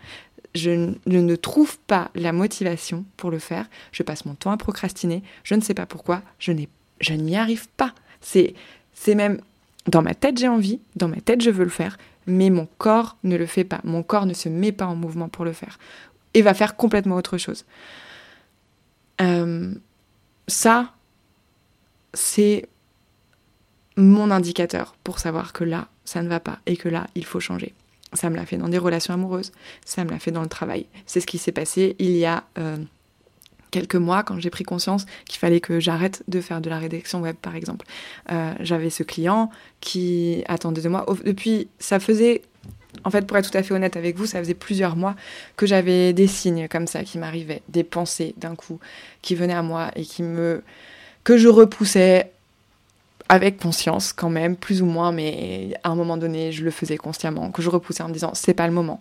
Je, 0.54 0.70
ne 0.70 1.36
trouve 1.36 1.78
pas 1.80 2.10
la 2.14 2.32
motivation 2.32 3.04
pour 3.18 3.30
le 3.30 3.38
faire, 3.38 3.66
je 3.92 4.02
passe 4.02 4.24
mon 4.24 4.34
temps 4.34 4.52
à 4.52 4.56
procrastiner, 4.56 5.22
je 5.44 5.54
ne 5.54 5.60
sais 5.60 5.74
pas 5.74 5.84
pourquoi, 5.84 6.22
je 6.38 6.52
n'y 6.52 7.36
arrive 7.36 7.68
pas. 7.76 7.92
C'est 8.22 8.54
même 9.14 9.38
dans 9.86 10.02
ma 10.02 10.14
tête 10.14 10.38
j'ai 10.38 10.48
envie, 10.48 10.80
dans 10.96 11.08
ma 11.08 11.20
tête 11.20 11.42
je 11.42 11.50
veux 11.50 11.64
le 11.64 11.70
faire, 11.70 11.98
mais 12.26 12.50
mon 12.50 12.66
corps 12.78 13.16
ne 13.24 13.36
le 13.36 13.46
fait 13.46 13.64
pas. 13.64 13.80
Mon 13.84 14.02
corps 14.02 14.26
ne 14.26 14.34
se 14.34 14.48
met 14.48 14.72
pas 14.72 14.86
en 14.86 14.96
mouvement 14.96 15.28
pour 15.28 15.44
le 15.44 15.52
faire. 15.52 15.78
Et 16.34 16.42
va 16.42 16.54
faire 16.54 16.76
complètement 16.76 17.16
autre 17.16 17.38
chose. 17.38 17.64
Euh, 19.20 19.74
ça, 20.48 20.92
c'est 22.12 22.68
mon 23.96 24.30
indicateur 24.30 24.94
pour 25.04 25.18
savoir 25.18 25.52
que 25.52 25.64
là, 25.64 25.88
ça 26.04 26.22
ne 26.22 26.28
va 26.28 26.40
pas 26.40 26.58
et 26.66 26.76
que 26.76 26.88
là, 26.88 27.06
il 27.14 27.24
faut 27.24 27.40
changer. 27.40 27.74
Ça 28.12 28.30
me 28.30 28.36
l'a 28.36 28.46
fait 28.46 28.56
dans 28.56 28.68
des 28.68 28.78
relations 28.78 29.14
amoureuses, 29.14 29.52
ça 29.84 30.04
me 30.04 30.10
l'a 30.10 30.18
fait 30.18 30.30
dans 30.30 30.42
le 30.42 30.48
travail. 30.48 30.86
C'est 31.06 31.20
ce 31.20 31.26
qui 31.26 31.38
s'est 31.38 31.52
passé 31.52 31.96
il 31.98 32.16
y 32.16 32.24
a 32.24 32.44
euh, 32.58 32.76
quelques 33.76 33.96
mois 33.96 34.22
quand 34.22 34.40
j'ai 34.40 34.48
pris 34.48 34.64
conscience 34.64 35.04
qu'il 35.26 35.38
fallait 35.38 35.60
que 35.60 35.80
j'arrête 35.80 36.22
de 36.28 36.40
faire 36.40 36.62
de 36.62 36.70
la 36.70 36.78
rédaction 36.78 37.20
web 37.20 37.36
par 37.36 37.54
exemple. 37.54 37.84
Euh, 38.32 38.54
j'avais 38.60 38.88
ce 38.88 39.02
client 39.02 39.50
qui 39.80 40.44
attendait 40.48 40.80
de 40.80 40.88
moi 40.88 41.04
depuis 41.24 41.68
ça 41.78 42.00
faisait 42.00 42.40
En 43.04 43.10
fait, 43.10 43.26
pour 43.26 43.36
être 43.36 43.50
tout 43.50 43.58
à 43.58 43.62
fait 43.62 43.74
honnête 43.74 43.98
avec 43.98 44.16
vous, 44.16 44.24
ça 44.24 44.38
faisait 44.38 44.54
plusieurs 44.54 44.96
mois 44.96 45.14
que 45.56 45.66
j'avais 45.66 46.14
des 46.14 46.26
signes 46.26 46.68
comme 46.68 46.86
ça 46.86 47.04
qui 47.04 47.18
m'arrivaient, 47.18 47.60
des 47.68 47.84
pensées 47.84 48.34
d'un 48.38 48.54
coup 48.54 48.80
qui 49.20 49.34
venaient 49.34 49.52
à 49.52 49.62
moi 49.62 49.90
et 49.94 50.04
qui 50.04 50.22
me 50.22 50.62
que 51.22 51.36
je 51.36 51.48
repoussais 51.48 52.30
avec 53.28 53.58
conscience 53.58 54.12
quand 54.12 54.30
même, 54.30 54.56
plus 54.56 54.80
ou 54.82 54.86
moins, 54.86 55.10
mais 55.12 55.74
à 55.82 55.90
un 55.90 55.96
moment 55.96 56.16
donné, 56.16 56.52
je 56.52 56.64
le 56.64 56.70
faisais 56.70 56.96
consciemment, 56.96 57.50
que 57.50 57.60
je 57.60 57.68
repoussais 57.68 58.04
en 58.04 58.08
me 58.08 58.12
disant 58.12 58.30
c'est 58.34 58.54
pas 58.54 58.68
le 58.68 58.72
moment 58.72 59.00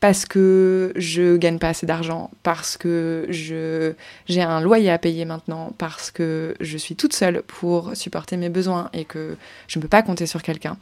parce 0.00 0.26
que 0.26 0.92
je 0.96 1.36
gagne 1.36 1.58
pas 1.58 1.70
assez 1.70 1.86
d'argent, 1.86 2.30
parce 2.42 2.76
que 2.76 3.26
je 3.30 3.94
j'ai 4.28 4.42
un 4.42 4.60
loyer 4.60 4.90
à 4.90 4.98
payer 4.98 5.24
maintenant, 5.24 5.72
parce 5.78 6.10
que 6.10 6.54
je 6.60 6.76
suis 6.76 6.96
toute 6.96 7.14
seule 7.14 7.42
pour 7.46 7.96
supporter 7.96 8.36
mes 8.36 8.50
besoins 8.50 8.90
et 8.92 9.04
que 9.04 9.36
je 9.68 9.78
ne 9.78 9.82
peux 9.82 9.88
pas 9.88 10.02
compter 10.02 10.26
sur 10.26 10.42
quelqu'un. 10.42 10.76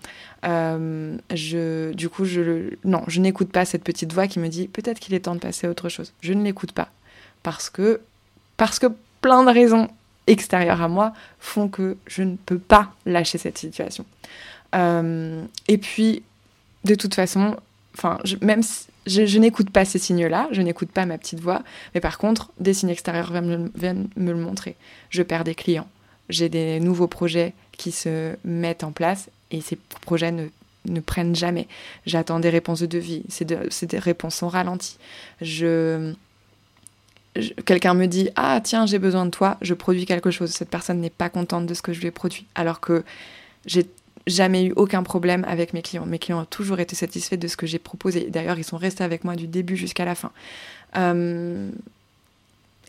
Euh, 0.45 1.17
je, 1.33 1.93
du 1.93 2.09
coup, 2.09 2.25
je 2.25 2.75
non, 2.85 3.03
je 3.07 3.21
n'écoute 3.21 3.51
pas 3.53 3.65
cette 3.65 3.85
petite 3.85 4.13
voix 4.13 4.27
qui 4.27 4.41
me 4.41 4.49
dit 4.49 4.67
peut-être 4.67 4.99
qu'il 4.99 5.15
est 5.15 5.21
temps 5.21 5.35
de 5.35 5.41
passer 5.41 5.67
à 5.67 5.71
autre 5.71 5.89
chose. 5.89 6.13
Je 6.21 6.33
ne 6.33 6.43
l'écoute 6.43 6.73
pas 6.73 6.89
parce 7.43 7.71
que 7.71 8.01
parce 8.57 8.79
que 8.79 8.87
plein 9.21 9.45
de 9.45 9.51
raisons 9.51 9.89
extérieures 10.27 10.83
à 10.83 10.89
moi 10.89 11.13
font 11.39 11.69
que 11.69 11.97
je 12.07 12.23
ne 12.23 12.37
peux 12.37 12.59
pas 12.59 12.93
lâcher 13.07 13.39
cette 13.39 13.59
situation. 13.59 14.05
Euh, 14.75 15.45
et 15.69 15.79
puis, 15.79 16.23
de 16.85 16.95
toute 16.95 17.15
façon, 17.15 17.57
enfin, 17.97 18.19
même 18.41 18.63
si 18.63 18.87
je, 19.07 19.39
n'écoute 19.39 19.71
pas 19.71 19.85
ces 19.85 19.99
signes-là, 19.99 20.49
je 20.51 20.63
n'écoute 20.63 20.91
pas 20.91 21.07
ma 21.07 21.19
petite 21.19 21.41
voix, 21.41 21.63
mais 21.95 22.01
par 22.01 22.19
contre, 22.19 22.51
des 22.59 22.75
signes 22.75 22.91
extérieurs 22.91 23.33
viennent 23.33 24.09
me, 24.17 24.33
le 24.33 24.39
montrer. 24.39 24.77
Je 25.11 25.23
perds 25.23 25.45
des 25.45 25.55
clients, 25.55 25.89
j'ai 26.29 26.49
des 26.49 26.81
nouveaux 26.81 27.09
projets 27.09 27.55
qui 27.73 27.93
se 27.93 28.35
mettent 28.45 28.85
en 28.85 28.93
place 28.93 29.31
et 29.51 29.61
ces 29.61 29.77
projets 30.03 30.33
ne, 30.33 31.01
prennent 31.01 31.37
jamais. 31.37 31.69
J'attends 32.07 32.41
des 32.41 32.51
réponses 32.51 32.81
de 32.81 32.87
devis, 32.87 33.25
des 33.41 33.99
réponses 33.99 34.43
en 34.43 34.49
ralenti. 34.49 34.99
Je, 35.41 36.15
quelqu'un 37.65 37.95
me 37.95 38.07
dit 38.07 38.31
ah 38.37 38.61
tiens 38.63 38.87
j'ai 38.87 38.99
besoin 38.99 39.27
de 39.27 39.31
toi, 39.31 39.59
je 39.61 39.75
produis 39.75 40.07
quelque 40.07 40.31
chose. 40.31 40.51
Cette 40.51 40.71
personne 40.71 41.01
n'est 41.01 41.11
pas 41.11 41.29
contente 41.29 41.67
de 41.67 41.75
ce 41.75 41.83
que 41.83 41.93
je 41.93 42.01
lui 42.01 42.09
ai 42.09 42.11
produit, 42.11 42.47
alors 42.55 42.81
que 42.81 43.05
j'ai 43.67 43.87
jamais 44.27 44.65
eu 44.65 44.73
aucun 44.77 45.03
problème 45.03 45.45
avec 45.47 45.75
mes 45.75 45.83
clients. 45.83 46.07
Mes 46.07 46.19
clients 46.19 46.41
ont 46.41 46.47
toujours 46.47 46.81
été 46.81 46.97
satisfaits 46.97 47.37
de 47.37 47.49
ce 47.49 47.57
que 47.57 47.67
j'ai 47.67 47.79
proposé. 47.79 48.31
D'ailleurs, 48.31 48.59
ils 48.59 48.65
sont 48.65 48.77
restés 48.77 49.05
avec 49.05 49.25
moi 49.25 49.37
du 49.37 49.47
début 49.47 49.77
jusqu'à 49.77 50.05
la 50.05 50.15
fin. 50.15 50.33
Euh, 50.97 51.71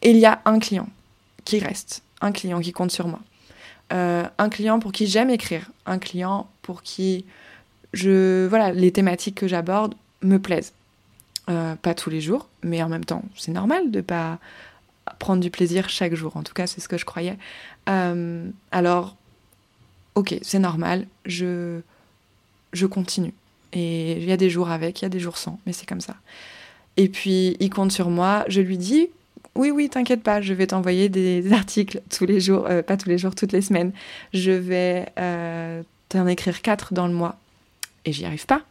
il 0.02 0.18
y 0.18 0.26
a 0.26 0.42
un 0.46 0.60
client 0.60 0.88
qui 1.44 1.60
reste, 1.60 2.04
un 2.22 2.32
client 2.32 2.60
qui 2.60 2.72
compte 2.72 2.92
sur 2.92 3.08
moi. 3.08 3.20
Euh, 3.94 4.26
un 4.38 4.50
client 4.50 4.80
pour 4.80 4.92
qui 4.92 5.08
j'aime 5.08 5.30
écrire, 5.30 5.70
un 5.86 6.00
client 6.00 6.50
pour 6.62 6.82
qui 6.82 7.26
je, 7.94 8.48
voilà, 8.48 8.72
les 8.72 8.92
thématiques 8.92 9.36
que 9.36 9.48
j'aborde 9.48 9.94
me 10.22 10.38
plaisent. 10.38 10.74
Euh, 11.50 11.76
pas 11.76 11.94
tous 11.94 12.10
les 12.10 12.22
jours, 12.22 12.50
mais 12.64 12.82
en 12.82 12.90
même 12.90 13.06
temps, 13.06 13.24
c'est 13.36 13.52
normal 13.52 13.92
de 13.92 14.02
pas 14.02 14.40
prendre 15.20 15.42
du 15.42 15.52
plaisir 15.52 15.90
chaque 15.90 16.16
jour. 16.16 16.36
En 16.36 16.44
tout 16.44 16.54
cas, 16.54 16.66
c'est 16.66 16.82
ce 16.82 16.88
que 16.88 16.98
je 16.98 17.06
croyais. 17.06 17.38
alors, 17.86 19.16
ok, 20.16 20.38
c'est 20.42 20.60
normal, 20.60 21.08
je, 21.26 21.82
je 22.74 22.86
continue. 22.86 23.34
Et 23.74 24.14
il 24.14 24.26
y 24.26 24.32
a 24.32 24.38
des 24.38 24.50
jours 24.50 24.70
avec, 24.70 25.02
il 25.02 25.06
y 25.06 25.08
a 25.08 25.10
des 25.10 25.20
jours 25.20 25.38
sans, 25.38 25.60
mais 25.66 25.74
c'est 25.74 25.86
comme 25.86 26.02
ça. 26.02 26.16
Et 26.98 27.10
puis, 27.10 27.58
il 27.60 27.70
compte 27.70 27.92
sur 27.92 28.10
moi, 28.10 28.46
je 28.48 28.62
lui 28.62 28.78
dis, 28.78 29.10
oui, 29.56 29.72
oui, 29.72 29.90
t'inquiète 29.90 30.24
pas, 30.24 30.42
je 30.42 30.54
vais 30.54 30.68
t'envoyer 30.68 31.10
des 31.10 31.52
articles 31.54 32.02
tous 32.10 32.26
les 32.26 32.40
jours, 32.40 32.66
euh, 32.68 32.82
pas 32.82 32.98
tous 32.98 33.10
les 33.10 33.18
jours, 33.18 33.36
toutes 33.36 33.52
les 33.52 33.62
semaines. 33.62 33.92
Je 34.34 34.52
vais 34.52 35.08
euh, 35.20 35.84
t'en 36.10 36.28
écrire 36.28 36.62
quatre 36.62 36.94
dans 36.94 37.08
le 37.08 37.14
mois. 37.14 37.38
Et 38.06 38.14
j'y 38.14 38.26
arrive 38.26 38.46
pas. 38.46 38.62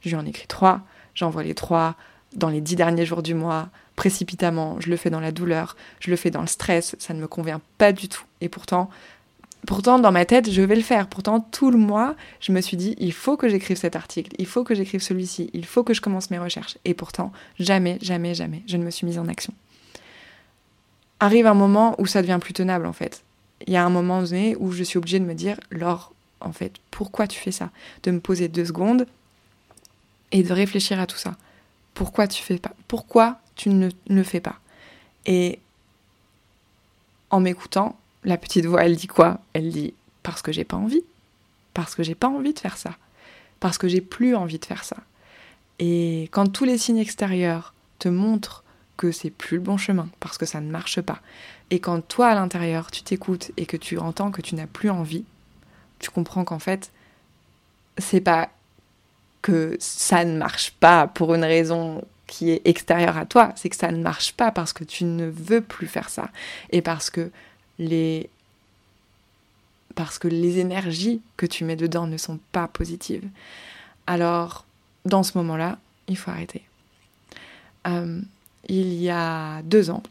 Je 0.00 0.10
lui 0.10 0.16
en 0.16 0.26
écris 0.26 0.46
trois, 0.46 0.80
j'envoie 1.14 1.42
les 1.42 1.54
trois 1.54 1.96
dans 2.34 2.48
les 2.48 2.60
dix 2.60 2.76
derniers 2.76 3.06
jours 3.06 3.22
du 3.22 3.34
mois, 3.34 3.68
précipitamment, 3.96 4.80
je 4.80 4.90
le 4.90 4.96
fais 4.96 5.10
dans 5.10 5.20
la 5.20 5.32
douleur, 5.32 5.76
je 5.98 6.10
le 6.10 6.16
fais 6.16 6.30
dans 6.30 6.40
le 6.40 6.46
stress, 6.46 6.94
ça 6.98 7.14
ne 7.14 7.20
me 7.20 7.26
convient 7.26 7.60
pas 7.78 7.92
du 7.92 8.08
tout. 8.08 8.22
Et 8.40 8.48
pourtant, 8.48 8.90
Pourtant, 9.68 9.98
dans 9.98 10.12
ma 10.12 10.24
tête, 10.24 10.50
je 10.50 10.62
vais 10.62 10.76
le 10.76 10.80
faire. 10.80 11.08
Pourtant, 11.08 11.40
tout 11.40 11.70
le 11.70 11.76
mois, 11.76 12.16
je 12.40 12.52
me 12.52 12.62
suis 12.62 12.78
dit, 12.78 12.94
il 12.96 13.12
faut 13.12 13.36
que 13.36 13.50
j'écrive 13.50 13.76
cet 13.76 13.96
article, 13.96 14.30
il 14.38 14.46
faut 14.46 14.64
que 14.64 14.74
j'écrive 14.74 15.02
celui-ci, 15.02 15.50
il 15.52 15.66
faut 15.66 15.84
que 15.84 15.92
je 15.92 16.00
commence 16.00 16.30
mes 16.30 16.38
recherches. 16.38 16.78
Et 16.86 16.94
pourtant, 16.94 17.32
jamais, 17.58 17.98
jamais, 18.00 18.34
jamais, 18.34 18.62
je 18.66 18.78
ne 18.78 18.82
me 18.82 18.90
suis 18.90 19.06
mise 19.06 19.18
en 19.18 19.28
action. 19.28 19.52
Arrive 21.20 21.46
un 21.46 21.52
moment 21.52 21.94
où 22.00 22.06
ça 22.06 22.22
devient 22.22 22.38
plus 22.40 22.54
tenable, 22.54 22.86
en 22.86 22.94
fait. 22.94 23.22
Il 23.66 23.74
y 23.74 23.76
a 23.76 23.84
un 23.84 23.90
moment 23.90 24.22
donné 24.22 24.56
où 24.58 24.72
je 24.72 24.82
suis 24.82 24.96
obligée 24.96 25.20
de 25.20 25.26
me 25.26 25.34
dire, 25.34 25.60
Laure, 25.70 26.14
en 26.40 26.52
fait, 26.52 26.72
pourquoi 26.90 27.26
tu 27.26 27.38
fais 27.38 27.52
ça? 27.52 27.68
De 28.04 28.10
me 28.10 28.20
poser 28.20 28.48
deux 28.48 28.64
secondes 28.64 29.06
et 30.32 30.42
de 30.42 30.52
réfléchir 30.54 30.98
à 30.98 31.06
tout 31.06 31.18
ça. 31.18 31.36
Pourquoi 31.92 32.26
tu 32.26 32.42
fais 32.42 32.56
pas? 32.56 32.72
Pourquoi 32.88 33.38
tu 33.54 33.68
ne 33.68 33.90
le 34.08 34.22
fais 34.22 34.40
pas? 34.40 34.60
Et 35.26 35.58
en 37.28 37.40
m'écoutant, 37.40 37.98
la 38.28 38.36
petite 38.36 38.66
voix, 38.66 38.84
elle 38.84 38.96
dit 38.96 39.06
quoi? 39.06 39.40
Elle 39.54 39.70
dit 39.70 39.94
parce 40.22 40.42
que 40.42 40.52
j'ai 40.52 40.64
pas 40.64 40.76
envie. 40.76 41.02
Parce 41.72 41.94
que 41.94 42.02
j'ai 42.02 42.14
pas 42.14 42.28
envie 42.28 42.52
de 42.52 42.58
faire 42.58 42.76
ça. 42.76 42.90
Parce 43.58 43.78
que 43.78 43.88
j'ai 43.88 44.02
plus 44.02 44.36
envie 44.36 44.58
de 44.58 44.64
faire 44.66 44.84
ça. 44.84 44.98
Et 45.78 46.28
quand 46.30 46.52
tous 46.52 46.64
les 46.64 46.76
signes 46.76 46.98
extérieurs 46.98 47.72
te 47.98 48.08
montrent 48.08 48.64
que 48.98 49.12
c'est 49.12 49.30
plus 49.30 49.56
le 49.56 49.62
bon 49.62 49.78
chemin, 49.78 50.08
parce 50.20 50.36
que 50.36 50.44
ça 50.44 50.60
ne 50.60 50.70
marche 50.70 51.00
pas, 51.00 51.20
et 51.70 51.78
quand 51.78 52.06
toi 52.06 52.28
à 52.28 52.34
l'intérieur 52.34 52.90
tu 52.90 53.02
t'écoutes 53.02 53.52
et 53.56 53.64
que 53.64 53.76
tu 53.76 53.96
entends 53.98 54.30
que 54.30 54.42
tu 54.42 54.56
n'as 54.56 54.66
plus 54.66 54.90
envie, 54.90 55.24
tu 55.98 56.10
comprends 56.10 56.44
qu'en 56.44 56.58
fait, 56.58 56.90
c'est 57.96 58.20
pas 58.20 58.50
que 59.40 59.76
ça 59.78 60.24
ne 60.24 60.36
marche 60.36 60.72
pas 60.72 61.06
pour 61.06 61.34
une 61.34 61.44
raison 61.44 62.04
qui 62.26 62.50
est 62.50 62.60
extérieure 62.66 63.16
à 63.16 63.24
toi, 63.24 63.52
c'est 63.56 63.70
que 63.70 63.76
ça 63.76 63.90
ne 63.90 64.02
marche 64.02 64.32
pas 64.34 64.50
parce 64.50 64.72
que 64.72 64.84
tu 64.84 65.04
ne 65.04 65.26
veux 65.26 65.62
plus 65.62 65.86
faire 65.86 66.10
ça 66.10 66.28
et 66.70 66.82
parce 66.82 67.08
que 67.08 67.30
les 67.78 68.30
parce 69.98 70.20
que 70.20 70.28
les 70.28 70.58
énergies 70.60 71.20
que 71.36 71.44
tu 71.44 71.64
mets 71.64 71.74
dedans 71.74 72.06
ne 72.06 72.16
sont 72.16 72.38
pas 72.52 72.68
positives. 72.68 73.28
Alors, 74.06 74.64
dans 75.04 75.24
ce 75.24 75.36
moment-là, 75.38 75.78
il 76.06 76.16
faut 76.16 76.30
arrêter. 76.30 76.62
Euh, 77.88 78.20
il 78.68 78.94
y 78.94 79.10
a 79.10 79.60
deux 79.62 79.90
ans, 79.90 80.04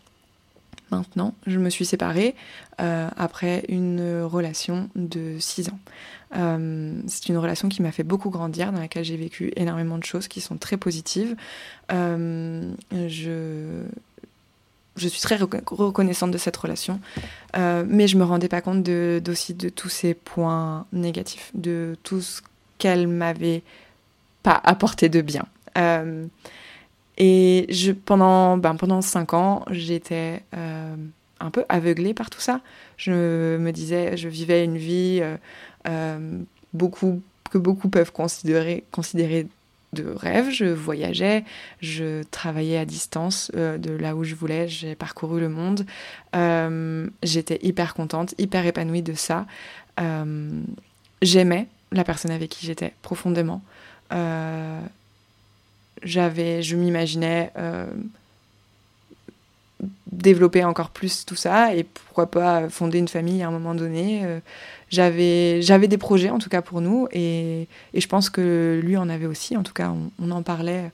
maintenant, 0.92 1.34
je 1.46 1.58
me 1.58 1.70
suis 1.70 1.86
séparée 1.86 2.36
euh, 2.82 3.10
après 3.16 3.64
une 3.70 4.24
relation 4.24 4.90
de 4.96 5.38
six 5.40 5.70
ans. 5.70 5.80
Euh, 6.36 7.00
c'est 7.08 7.30
une 7.30 7.38
relation 7.38 7.70
qui 7.70 7.82
m'a 7.82 7.94
fait 7.94 8.04
beaucoup 8.04 8.30
grandir, 8.30 8.74
dans 8.74 8.80
laquelle 8.82 9.06
j'ai 9.06 9.16
vécu 9.16 9.54
énormément 9.56 9.98
de 9.98 10.04
choses 10.04 10.28
qui 10.28 10.42
sont 10.42 10.58
très 10.58 10.76
positives. 10.76 11.38
je 11.90 13.84
je 14.98 15.08
suis 15.08 15.22
très 15.22 15.38
reconnaissante 15.38 16.32
de 16.32 16.38
cette 16.38 16.58
relation, 16.58 17.00
euh, 17.56 17.84
mais 17.88 18.08
je 18.08 18.18
me 18.18 18.24
rendais 18.24 18.48
pas 18.48 18.62
compte 18.62 18.84
de, 18.84 19.22
aussi 19.30 19.54
de 19.54 19.70
tous 19.70 19.90
ces 19.90 20.14
points 20.14 20.86
négatifs, 20.92 21.52
de 21.54 21.96
tout 22.04 22.22
ce 22.22 22.42
qu'elle 22.78 23.08
m'avait 23.08 23.64
pas 24.44 24.60
apporté 24.64 25.10
de 25.10 25.22
bien. 25.22 25.46
Euh, 25.78 26.26
et 27.18 27.66
je, 27.70 27.92
pendant, 27.92 28.58
ben, 28.58 28.76
pendant 28.76 29.02
cinq 29.02 29.34
ans, 29.34 29.66
j'étais 29.72 30.44
euh, 30.56 30.96
un 31.40 31.50
peu 31.50 31.66
aveuglée 31.70 32.14
par 32.14 32.30
tout 32.30 32.42
ça. 32.42 32.62
Je 32.98 33.58
me 33.58 33.72
disais, 33.72 34.18
je 34.18 34.28
vivais 34.28 34.64
une 34.64 34.78
vie 34.78 35.22
beaucoup 36.74 37.22
que 37.50 37.58
beaucoup 37.58 37.90
peuvent 37.90 38.12
considérer, 38.12 38.84
considérer 38.92 39.48
de 39.94 40.06
rêve, 40.10 40.50
je 40.52 40.66
voyageais, 40.66 41.44
je 41.82 42.24
travaillais 42.24 42.78
à 42.78 42.86
distance 42.86 43.52
euh, 43.56 43.78
de 43.78 43.92
là 43.92 44.16
où 44.16 44.24
je 44.24 44.36
voulais, 44.36 44.68
j'ai 44.68 44.96
parcouru 44.96 45.40
le 45.40 45.50
monde. 45.50 45.86
Euh, 46.36 47.08
j'étais 47.24 47.60
hyper 47.62 47.94
contente, 47.94 48.36
hyper 48.38 48.66
épanouie 48.66 49.02
de 49.02 49.14
ça. 49.14 49.46
Euh, 50.00 50.50
j'aimais 51.22 51.68
la 51.92 52.04
personne 52.04 52.32
avec 52.32 52.50
qui 52.50 52.66
j'étais 52.66 52.94
profondément. 53.02 53.62
j'avais, 56.04 56.62
je 56.62 56.76
m'imaginais 56.76 57.52
développer 60.12 60.64
encore 60.64 60.90
plus 60.90 61.26
tout 61.26 61.36
ça 61.36 61.76
et 61.76 61.84
pourquoi 61.84 62.32
pas 62.32 62.70
fonder 62.70 62.98
une 62.98 63.08
famille 63.08 63.44
à 63.44 63.48
un 63.48 63.52
moment 63.52 63.76
donné. 63.76 64.22
Euh, 64.24 64.40
j'avais, 64.90 65.88
des 65.88 65.98
projets 65.98 66.30
en 66.30 66.40
tout 66.40 66.50
cas 66.50 66.62
pour 66.62 66.82
nous 66.82 67.08
et, 67.12 67.68
et, 67.94 68.02
je 68.02 68.08
pense 68.08 68.30
que 68.30 68.80
lui 68.84 68.98
en 68.98 69.10
avait 69.10 69.26
aussi. 69.26 69.56
En 69.56 69.64
tout 69.64 69.74
cas, 69.74 69.94
on, 70.20 70.32
en 70.32 70.42
parlait 70.42 70.92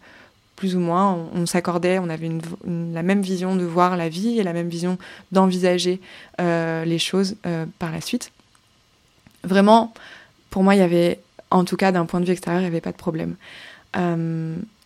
plus 0.56 0.75
ou 0.75 0.80
moins, 0.80 1.13
on, 1.34 1.46
s'accordait, 1.46 2.00
on 2.00 2.10
avait 2.10 2.30
la 2.66 3.04
même 3.04 3.22
vision 3.22 3.56
de 3.56 3.63
voir 3.63 3.98
la 3.98 4.10
vie 4.10 4.40
et 4.40 4.44
la 4.44 4.54
même 4.54 4.70
vision 4.70 4.98
d'envisager 5.32 6.00
euh, 6.42 6.86
les 6.86 7.00
choses 7.00 7.36
euh, 7.46 7.66
par 7.80 7.92
la 7.92 8.02
suite. 8.02 8.32
Vraiment, 9.44 9.94
pour 10.50 10.63
moi, 10.63 10.75
il 10.75 10.80
y 10.80 10.84
avait, 10.84 11.20
en 11.52 11.66
tout 11.66 11.78
cas 11.78 11.92
d'un 11.92 12.06
point 12.06 12.20
de 12.20 12.25
vue 12.25 12.32
extérieur, 12.32 12.62
il 12.62 12.66
n'y 12.66 12.70
avait 12.70 12.82
pas 12.82 12.92
de 12.92 12.98
problème. 12.98 13.36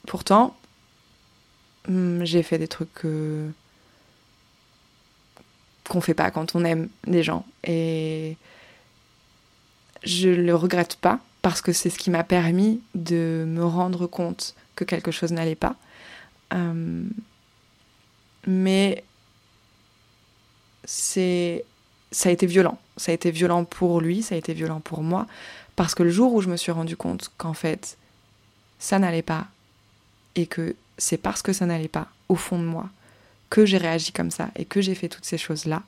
pourtant, 0.08 0.56
hmm, 1.88 2.24
j'ai 2.24 2.44
fait 2.44 2.58
des 2.58 2.68
trucs 2.68 3.06
qu'on 5.88 6.02
fait 6.02 6.14
pas 6.14 6.32
quand 6.32 6.56
on 6.56 6.64
aime 6.64 6.90
des 7.06 7.24
gens. 7.24 7.46
Et 7.64 8.38
je 10.04 10.30
le 10.30 10.56
regrette 10.56 10.96
pas 10.96 11.20
parce 11.42 11.62
que 11.62 11.72
c'est 11.72 11.90
ce 11.90 11.98
qui 11.98 12.10
m'a 12.10 12.24
permis 12.24 12.82
de 12.96 13.46
me 13.48 13.64
rendre 13.64 14.08
compte 14.08 14.56
que 14.76 14.84
quelque 14.84 15.12
chose 15.12 15.32
n'allait 15.32 15.56
pas. 15.56 15.76
Euh, 16.54 17.04
mais 18.46 19.04
c'est 20.86 21.66
ça 22.12 22.30
a 22.30 22.32
été 22.32 22.46
violent. 22.46 22.78
Ça 22.96 23.12
a 23.12 23.16
été 23.16 23.32
violent 23.32 23.66
pour 23.66 24.02
lui, 24.02 24.24
ça 24.24 24.36
a 24.36 24.38
été 24.38 24.54
violent 24.54 24.80
pour 24.80 25.04
moi, 25.04 25.28
parce 25.76 25.94
que 25.94 26.04
le 26.04 26.10
jour 26.10 26.34
où 26.34 26.42
je 26.42 26.50
me 26.50 26.58
suis 26.58 26.72
rendu 26.72 26.98
compte 26.98 27.32
qu'en 27.38 27.54
fait, 27.54 27.98
ça 28.80 28.98
n'allait 28.98 29.22
pas, 29.22 29.48
et 30.36 30.48
que 30.48 30.76
c'est 30.98 31.18
parce 31.18 31.42
que 31.42 31.54
ça 31.54 31.66
n'allait 31.66 31.88
pas, 31.88 32.08
au 32.30 32.36
fond 32.36 32.58
de 32.58 32.64
moi, 32.64 32.90
que 33.50 33.66
j'ai 33.66 33.78
réagi 33.78 34.12
comme 34.12 34.32
ça, 34.32 34.50
et 34.56 34.66
que 34.66 34.82
j'ai 34.82 34.96
fait 34.96 35.10
toutes 35.10 35.26
ces 35.26 35.38
choses-là, 35.38 35.84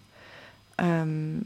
euh, 0.82 1.40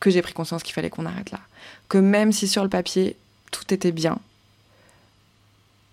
que 0.00 0.10
j'ai 0.10 0.22
pris 0.22 0.32
conscience 0.32 0.62
qu'il 0.62 0.74
fallait 0.74 0.90
qu'on 0.90 1.06
arrête 1.06 1.30
là. 1.30 1.40
Que 1.88 1.98
même 1.98 2.32
si 2.32 2.48
sur 2.48 2.62
le 2.62 2.68
papier, 2.68 3.16
tout 3.50 3.72
était 3.72 3.92
bien, 3.92 4.18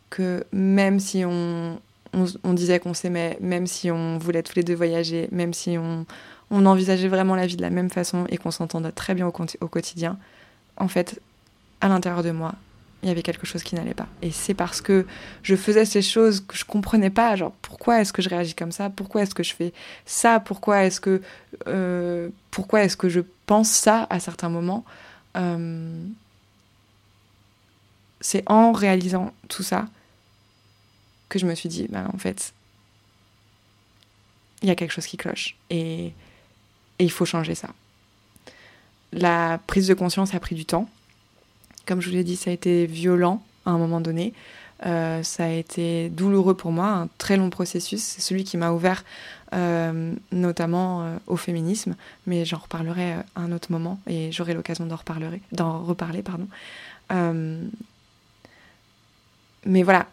que 0.09 0.45
même 0.51 0.99
si 0.99 1.25
on, 1.25 1.79
disait 2.43 2.79
qu'on 2.79 2.93
s'aimait, 2.93 3.37
même 3.41 3.65
si 3.65 3.89
on 3.89 4.19
voulait 4.19 4.43
tous 4.43 4.55
les 4.55 4.63
deux 4.63 4.75
voyager, 4.75 5.27
même 5.31 5.53
si 5.53 5.77
on, 5.77 6.05
envisageait 6.51 7.07
vraiment 7.07 7.35
la 7.35 7.47
vie 7.47 7.55
de 7.55 7.63
la 7.63 7.71
même 7.71 7.89
façon 7.89 8.25
et 8.29 8.37
qu'on 8.37 8.51
s'entendait 8.51 8.91
très 8.91 9.15
bien 9.15 9.25
au, 9.25 9.31
quotidien, 9.31 10.19
en 10.77 10.87
fait, 10.87 11.19
à 11.81 11.87
l'intérieur 11.87 12.21
de 12.21 12.29
moi, 12.29 12.53
il 13.03 13.09
y 13.09 13.11
avait 13.11 13.21
quelque 13.21 13.45
chose 13.45 13.63
qui 13.63 13.75
n'allait 13.75 13.93
pas. 13.93 14.07
Et 14.21 14.31
c'est 14.31 14.53
parce 14.53 14.81
que 14.81 15.05
je 15.43 15.55
faisais 15.55 15.85
ces 15.85 16.01
choses 16.01 16.39
que 16.39 16.55
je 16.55 16.63
comprenais 16.63 17.09
pas, 17.09 17.35
genre 17.35 17.51
pourquoi 17.61 17.99
est-ce 18.01 18.13
que 18.13 18.21
je 18.21 18.29
réagis 18.29 18.55
comme 18.55 18.71
ça, 18.71 18.89
pourquoi 18.89 19.21
est-ce 19.21 19.35
que 19.35 19.43
je 19.43 19.53
fais 19.53 19.73
ça, 20.05 20.39
pourquoi 20.39 20.85
est-ce 20.85 21.01
que 21.01 21.21
euh, 21.67 22.29
est-ce 22.73 22.97
que 22.97 23.09
je 23.09 23.19
pense 23.45 23.69
ça 23.69 24.07
à 24.09 24.19
certains 24.19 24.49
moments? 24.49 24.85
Euh, 25.35 26.05
c'est 28.21 28.43
en 28.49 28.71
réalisant 28.71 29.33
tout 29.49 29.63
ça 29.63 29.87
que 31.27 31.39
je 31.39 31.45
me 31.45 31.55
suis 31.55 31.67
dit, 31.67 31.87
bah, 31.89 32.07
en 32.13 32.17
fait, 32.17 32.53
il 34.61 34.69
y 34.69 34.71
a 34.71 34.75
quelque 34.75 34.91
chose 34.91 35.07
qui 35.07 35.17
cloche 35.17 35.57
et 35.69 36.13
il 36.99 37.11
faut 37.11 37.25
changer 37.25 37.53
ça. 37.53 37.69
La 39.11 39.59
prise 39.67 39.87
de 39.87 39.93
conscience 39.93 40.33
a 40.33 40.39
pris 40.39 40.55
du 40.55 40.65
temps. 40.65 40.89
Comme 41.85 42.01
je 42.01 42.09
vous 42.09 42.15
l'ai 42.15 42.23
dit, 42.23 42.35
ça 42.35 42.49
a 42.49 42.53
été 42.53 42.85
violent 42.85 43.43
à 43.65 43.71
un 43.71 43.77
moment 43.77 44.01
donné. 44.01 44.33
Euh, 44.85 45.23
ça 45.23 45.45
a 45.45 45.49
été 45.49 46.09
douloureux 46.09 46.55
pour 46.55 46.71
moi, 46.71 46.87
un 46.87 47.09
très 47.17 47.37
long 47.37 47.49
processus. 47.49 48.01
C'est 48.01 48.21
celui 48.21 48.43
qui 48.43 48.57
m'a 48.57 48.71
ouvert 48.71 49.03
euh, 49.53 50.13
notamment 50.31 51.03
euh, 51.03 51.17
au 51.27 51.37
féminisme, 51.37 51.95
mais 52.27 52.43
j'en 52.43 52.57
reparlerai 52.57 53.13
à 53.13 53.23
un 53.35 53.51
autre 53.51 53.71
moment 53.71 53.99
et 54.07 54.31
j'aurai 54.31 54.53
l'occasion 54.53 54.85
d'en 54.85 54.97
reparler, 54.97 55.41
d'en 55.51 55.83
reparler. 55.83 56.21
Pardon. 56.21 56.47
mais 59.65 59.83
voilà, 59.83 60.07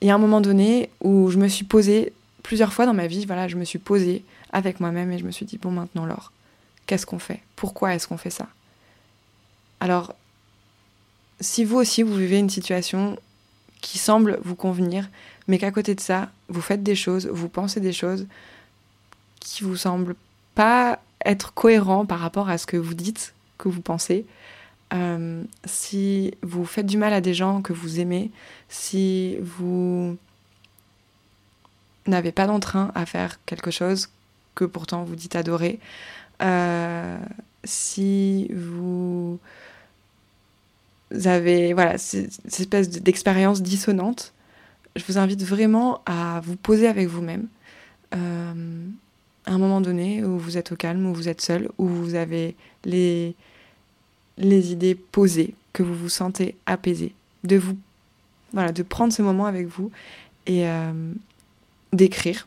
il 0.00 0.08
y 0.08 0.10
a 0.10 0.14
un 0.14 0.18
moment 0.18 0.40
donné 0.40 0.90
où 1.00 1.30
je 1.30 1.38
me 1.38 1.48
suis 1.48 1.64
posée, 1.64 2.12
plusieurs 2.42 2.72
fois 2.72 2.86
dans 2.86 2.94
ma 2.94 3.06
vie, 3.06 3.24
voilà, 3.24 3.48
je 3.48 3.56
me 3.56 3.64
suis 3.64 3.78
posée 3.78 4.24
avec 4.52 4.80
moi-même 4.80 5.10
et 5.12 5.18
je 5.18 5.24
me 5.24 5.30
suis 5.30 5.46
dit, 5.46 5.58
bon 5.58 5.70
maintenant 5.70 6.04
Laure, 6.04 6.32
qu'est-ce 6.86 7.06
qu'on 7.06 7.18
fait? 7.18 7.40
Pourquoi 7.56 7.94
est-ce 7.94 8.06
qu'on 8.08 8.18
fait 8.18 8.30
ça? 8.30 8.48
Alors, 9.80 10.14
si 11.40 11.64
vous 11.64 11.76
aussi 11.76 12.02
vous 12.02 12.14
vivez 12.14 12.38
une 12.38 12.50
situation 12.50 13.18
qui 13.80 13.98
semble 13.98 14.38
vous 14.42 14.56
convenir, 14.56 15.08
mais 15.46 15.58
qu'à 15.58 15.70
côté 15.70 15.94
de 15.94 16.00
ça, 16.00 16.30
vous 16.48 16.60
faites 16.60 16.82
des 16.82 16.94
choses, 16.94 17.26
vous 17.26 17.48
pensez 17.48 17.80
des 17.80 17.92
choses 17.92 18.26
qui 19.40 19.64
vous 19.64 19.76
semblent 19.76 20.16
pas 20.54 21.00
être 21.24 21.54
cohérents 21.54 22.06
par 22.06 22.20
rapport 22.20 22.48
à 22.48 22.58
ce 22.58 22.66
que 22.66 22.76
vous 22.76 22.94
dites, 22.94 23.34
que 23.56 23.68
vous 23.68 23.80
pensez, 23.80 24.26
euh, 24.94 25.42
si 25.64 26.34
vous 26.42 26.64
faites 26.64 26.86
du 26.86 26.96
mal 26.96 27.12
à 27.12 27.20
des 27.20 27.34
gens 27.34 27.62
que 27.62 27.72
vous 27.72 28.00
aimez, 28.00 28.30
si 28.68 29.36
vous 29.40 30.16
n'avez 32.06 32.32
pas 32.32 32.46
d'entrain 32.46 32.90
à 32.94 33.04
faire 33.04 33.38
quelque 33.44 33.70
chose 33.70 34.08
que 34.54 34.64
pourtant 34.64 35.04
vous 35.04 35.16
dites 35.16 35.36
adorer, 35.36 35.78
euh, 36.42 37.18
si 37.64 38.48
vous 38.52 39.38
avez 41.24 41.72
voilà 41.72 41.98
cette 41.98 42.60
espèce 42.60 42.90
d'expérience 42.90 43.62
dissonante, 43.62 44.32
je 44.96 45.04
vous 45.06 45.18
invite 45.18 45.42
vraiment 45.42 46.02
à 46.06 46.40
vous 46.44 46.56
poser 46.56 46.86
avec 46.86 47.08
vous-même. 47.08 47.46
Euh, 48.14 48.86
à 49.46 49.52
un 49.52 49.58
moment 49.58 49.80
donné 49.80 50.24
où 50.24 50.38
vous 50.38 50.58
êtes 50.58 50.72
au 50.72 50.76
calme, 50.76 51.06
où 51.06 51.14
vous 51.14 51.28
êtes 51.28 51.40
seul, 51.40 51.70
où 51.78 51.86
vous 51.86 52.14
avez 52.14 52.54
les, 52.84 53.34
les 54.36 54.72
idées 54.72 54.94
posées, 54.94 55.54
que 55.72 55.82
vous 55.82 55.94
vous 55.94 56.08
sentez 56.08 56.54
apaisé, 56.66 57.14
de 57.44 57.56
vous, 57.56 57.76
voilà, 58.52 58.72
de 58.72 58.82
prendre 58.82 59.12
ce 59.12 59.22
moment 59.22 59.46
avec 59.46 59.66
vous 59.66 59.90
et 60.46 60.68
euh, 60.68 61.12
d'écrire, 61.92 62.46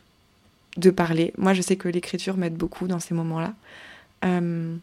de 0.76 0.90
parler. 0.90 1.32
Moi, 1.38 1.54
je 1.54 1.62
sais 1.62 1.76
que 1.76 1.88
l'écriture 1.88 2.36
m'aide 2.36 2.54
beaucoup 2.54 2.86
dans 2.86 3.00
ces 3.00 3.14
moments-là. 3.14 3.54
Euh, 4.24 4.76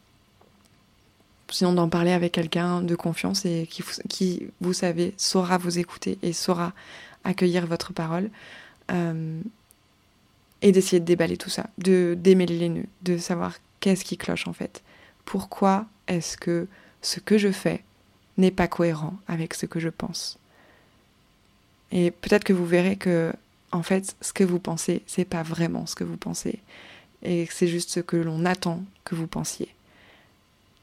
sinon, 1.52 1.74
d'en 1.74 1.90
parler 1.90 2.12
avec 2.12 2.32
quelqu'un 2.34 2.82
de 2.82 2.96
confiance 2.96 3.46
et 3.46 3.68
qui, 3.68 4.48
vous 4.62 4.74
savez, 4.74 5.14
saura 5.18 5.58
vous 5.58 5.80
écouter 5.80 6.18
et 6.22 6.34
saura 6.34 6.74
accueillir 7.24 7.68
votre 7.68 7.94
parole. 7.94 8.30
Euh, 8.92 9.42
et 10.62 10.72
d'essayer 10.72 11.00
de 11.00 11.06
déballer 11.06 11.38
tout 11.38 11.50
ça, 11.50 11.68
de 11.78 12.18
démêler 12.20 12.58
les 12.58 12.70
nœuds, 12.70 12.86
de 13.04 13.18
savoir 13.18 13.56
qu'est-ce 13.80 14.04
qui 14.04 14.18
cloche 14.18 14.48
en 14.48 14.54
fait. 14.54 14.84
Pourquoi 15.26 15.86
est-ce 16.08 16.38
que 16.38 16.68
ce 17.02 17.20
que 17.20 17.38
je 17.38 17.52
fais 17.52 17.84
n'est 18.38 18.52
pas 18.52 18.68
cohérent 18.68 19.18
avec 19.28 19.54
ce 19.54 19.66
que 19.66 19.80
je 19.80 19.90
pense? 19.90 20.38
Et 21.92 22.12
peut-être 22.12 22.44
que 22.44 22.54
vous 22.54 22.66
verrez 22.66 22.98
que, 22.98 23.34
en 23.72 23.84
fait, 23.84 24.16
ce 24.22 24.34
que 24.34 24.44
vous 24.44 24.60
pensez, 24.60 25.02
c'est 25.08 25.26
pas 25.26 25.44
vraiment 25.44 25.86
ce 25.86 25.96
que 25.96 26.04
vous 26.04 26.18
pensez. 26.18 26.60
Et 27.24 27.48
c'est 27.52 27.68
juste 27.68 27.90
ce 27.90 28.00
que 28.00 28.18
l'on 28.18 28.46
attend 28.46 28.84
que 29.06 29.16
vous 29.16 29.28
pensiez. 29.28 29.70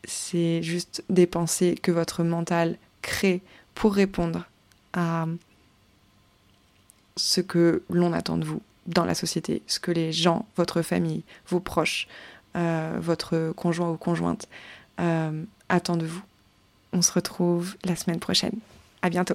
C'est 0.07 0.63
juste 0.63 1.05
des 1.11 1.27
pensées 1.27 1.75
que 1.75 1.91
votre 1.91 2.23
mental 2.23 2.79
crée 3.03 3.43
pour 3.75 3.95
répondre 3.95 4.45
à 4.93 5.27
ce 7.17 7.41
que 7.41 7.83
l'on 7.91 8.13
attend 8.13 8.39
de 8.39 8.45
vous 8.45 8.63
dans 8.87 9.05
la 9.05 9.15
société, 9.15 9.63
ce 9.67 9.81
que 9.81 9.91
les 9.91 10.13
gens, 10.13 10.47
votre 10.57 10.83
famille, 10.83 11.25
vos 11.49 11.61
proches, 11.61 12.07
euh, 12.57 12.97
votre 13.01 13.53
conjoint 13.57 13.91
ou 13.91 13.97
conjointe 13.97 14.49
euh, 15.01 15.43
attend 15.69 15.97
de 15.97 16.07
vous. 16.07 16.23
On 16.93 17.03
se 17.03 17.13
retrouve 17.13 17.77
la 17.85 17.97
semaine 17.97 18.21
prochaine. 18.21 18.59
À 19.03 19.11
bientôt. 19.11 19.35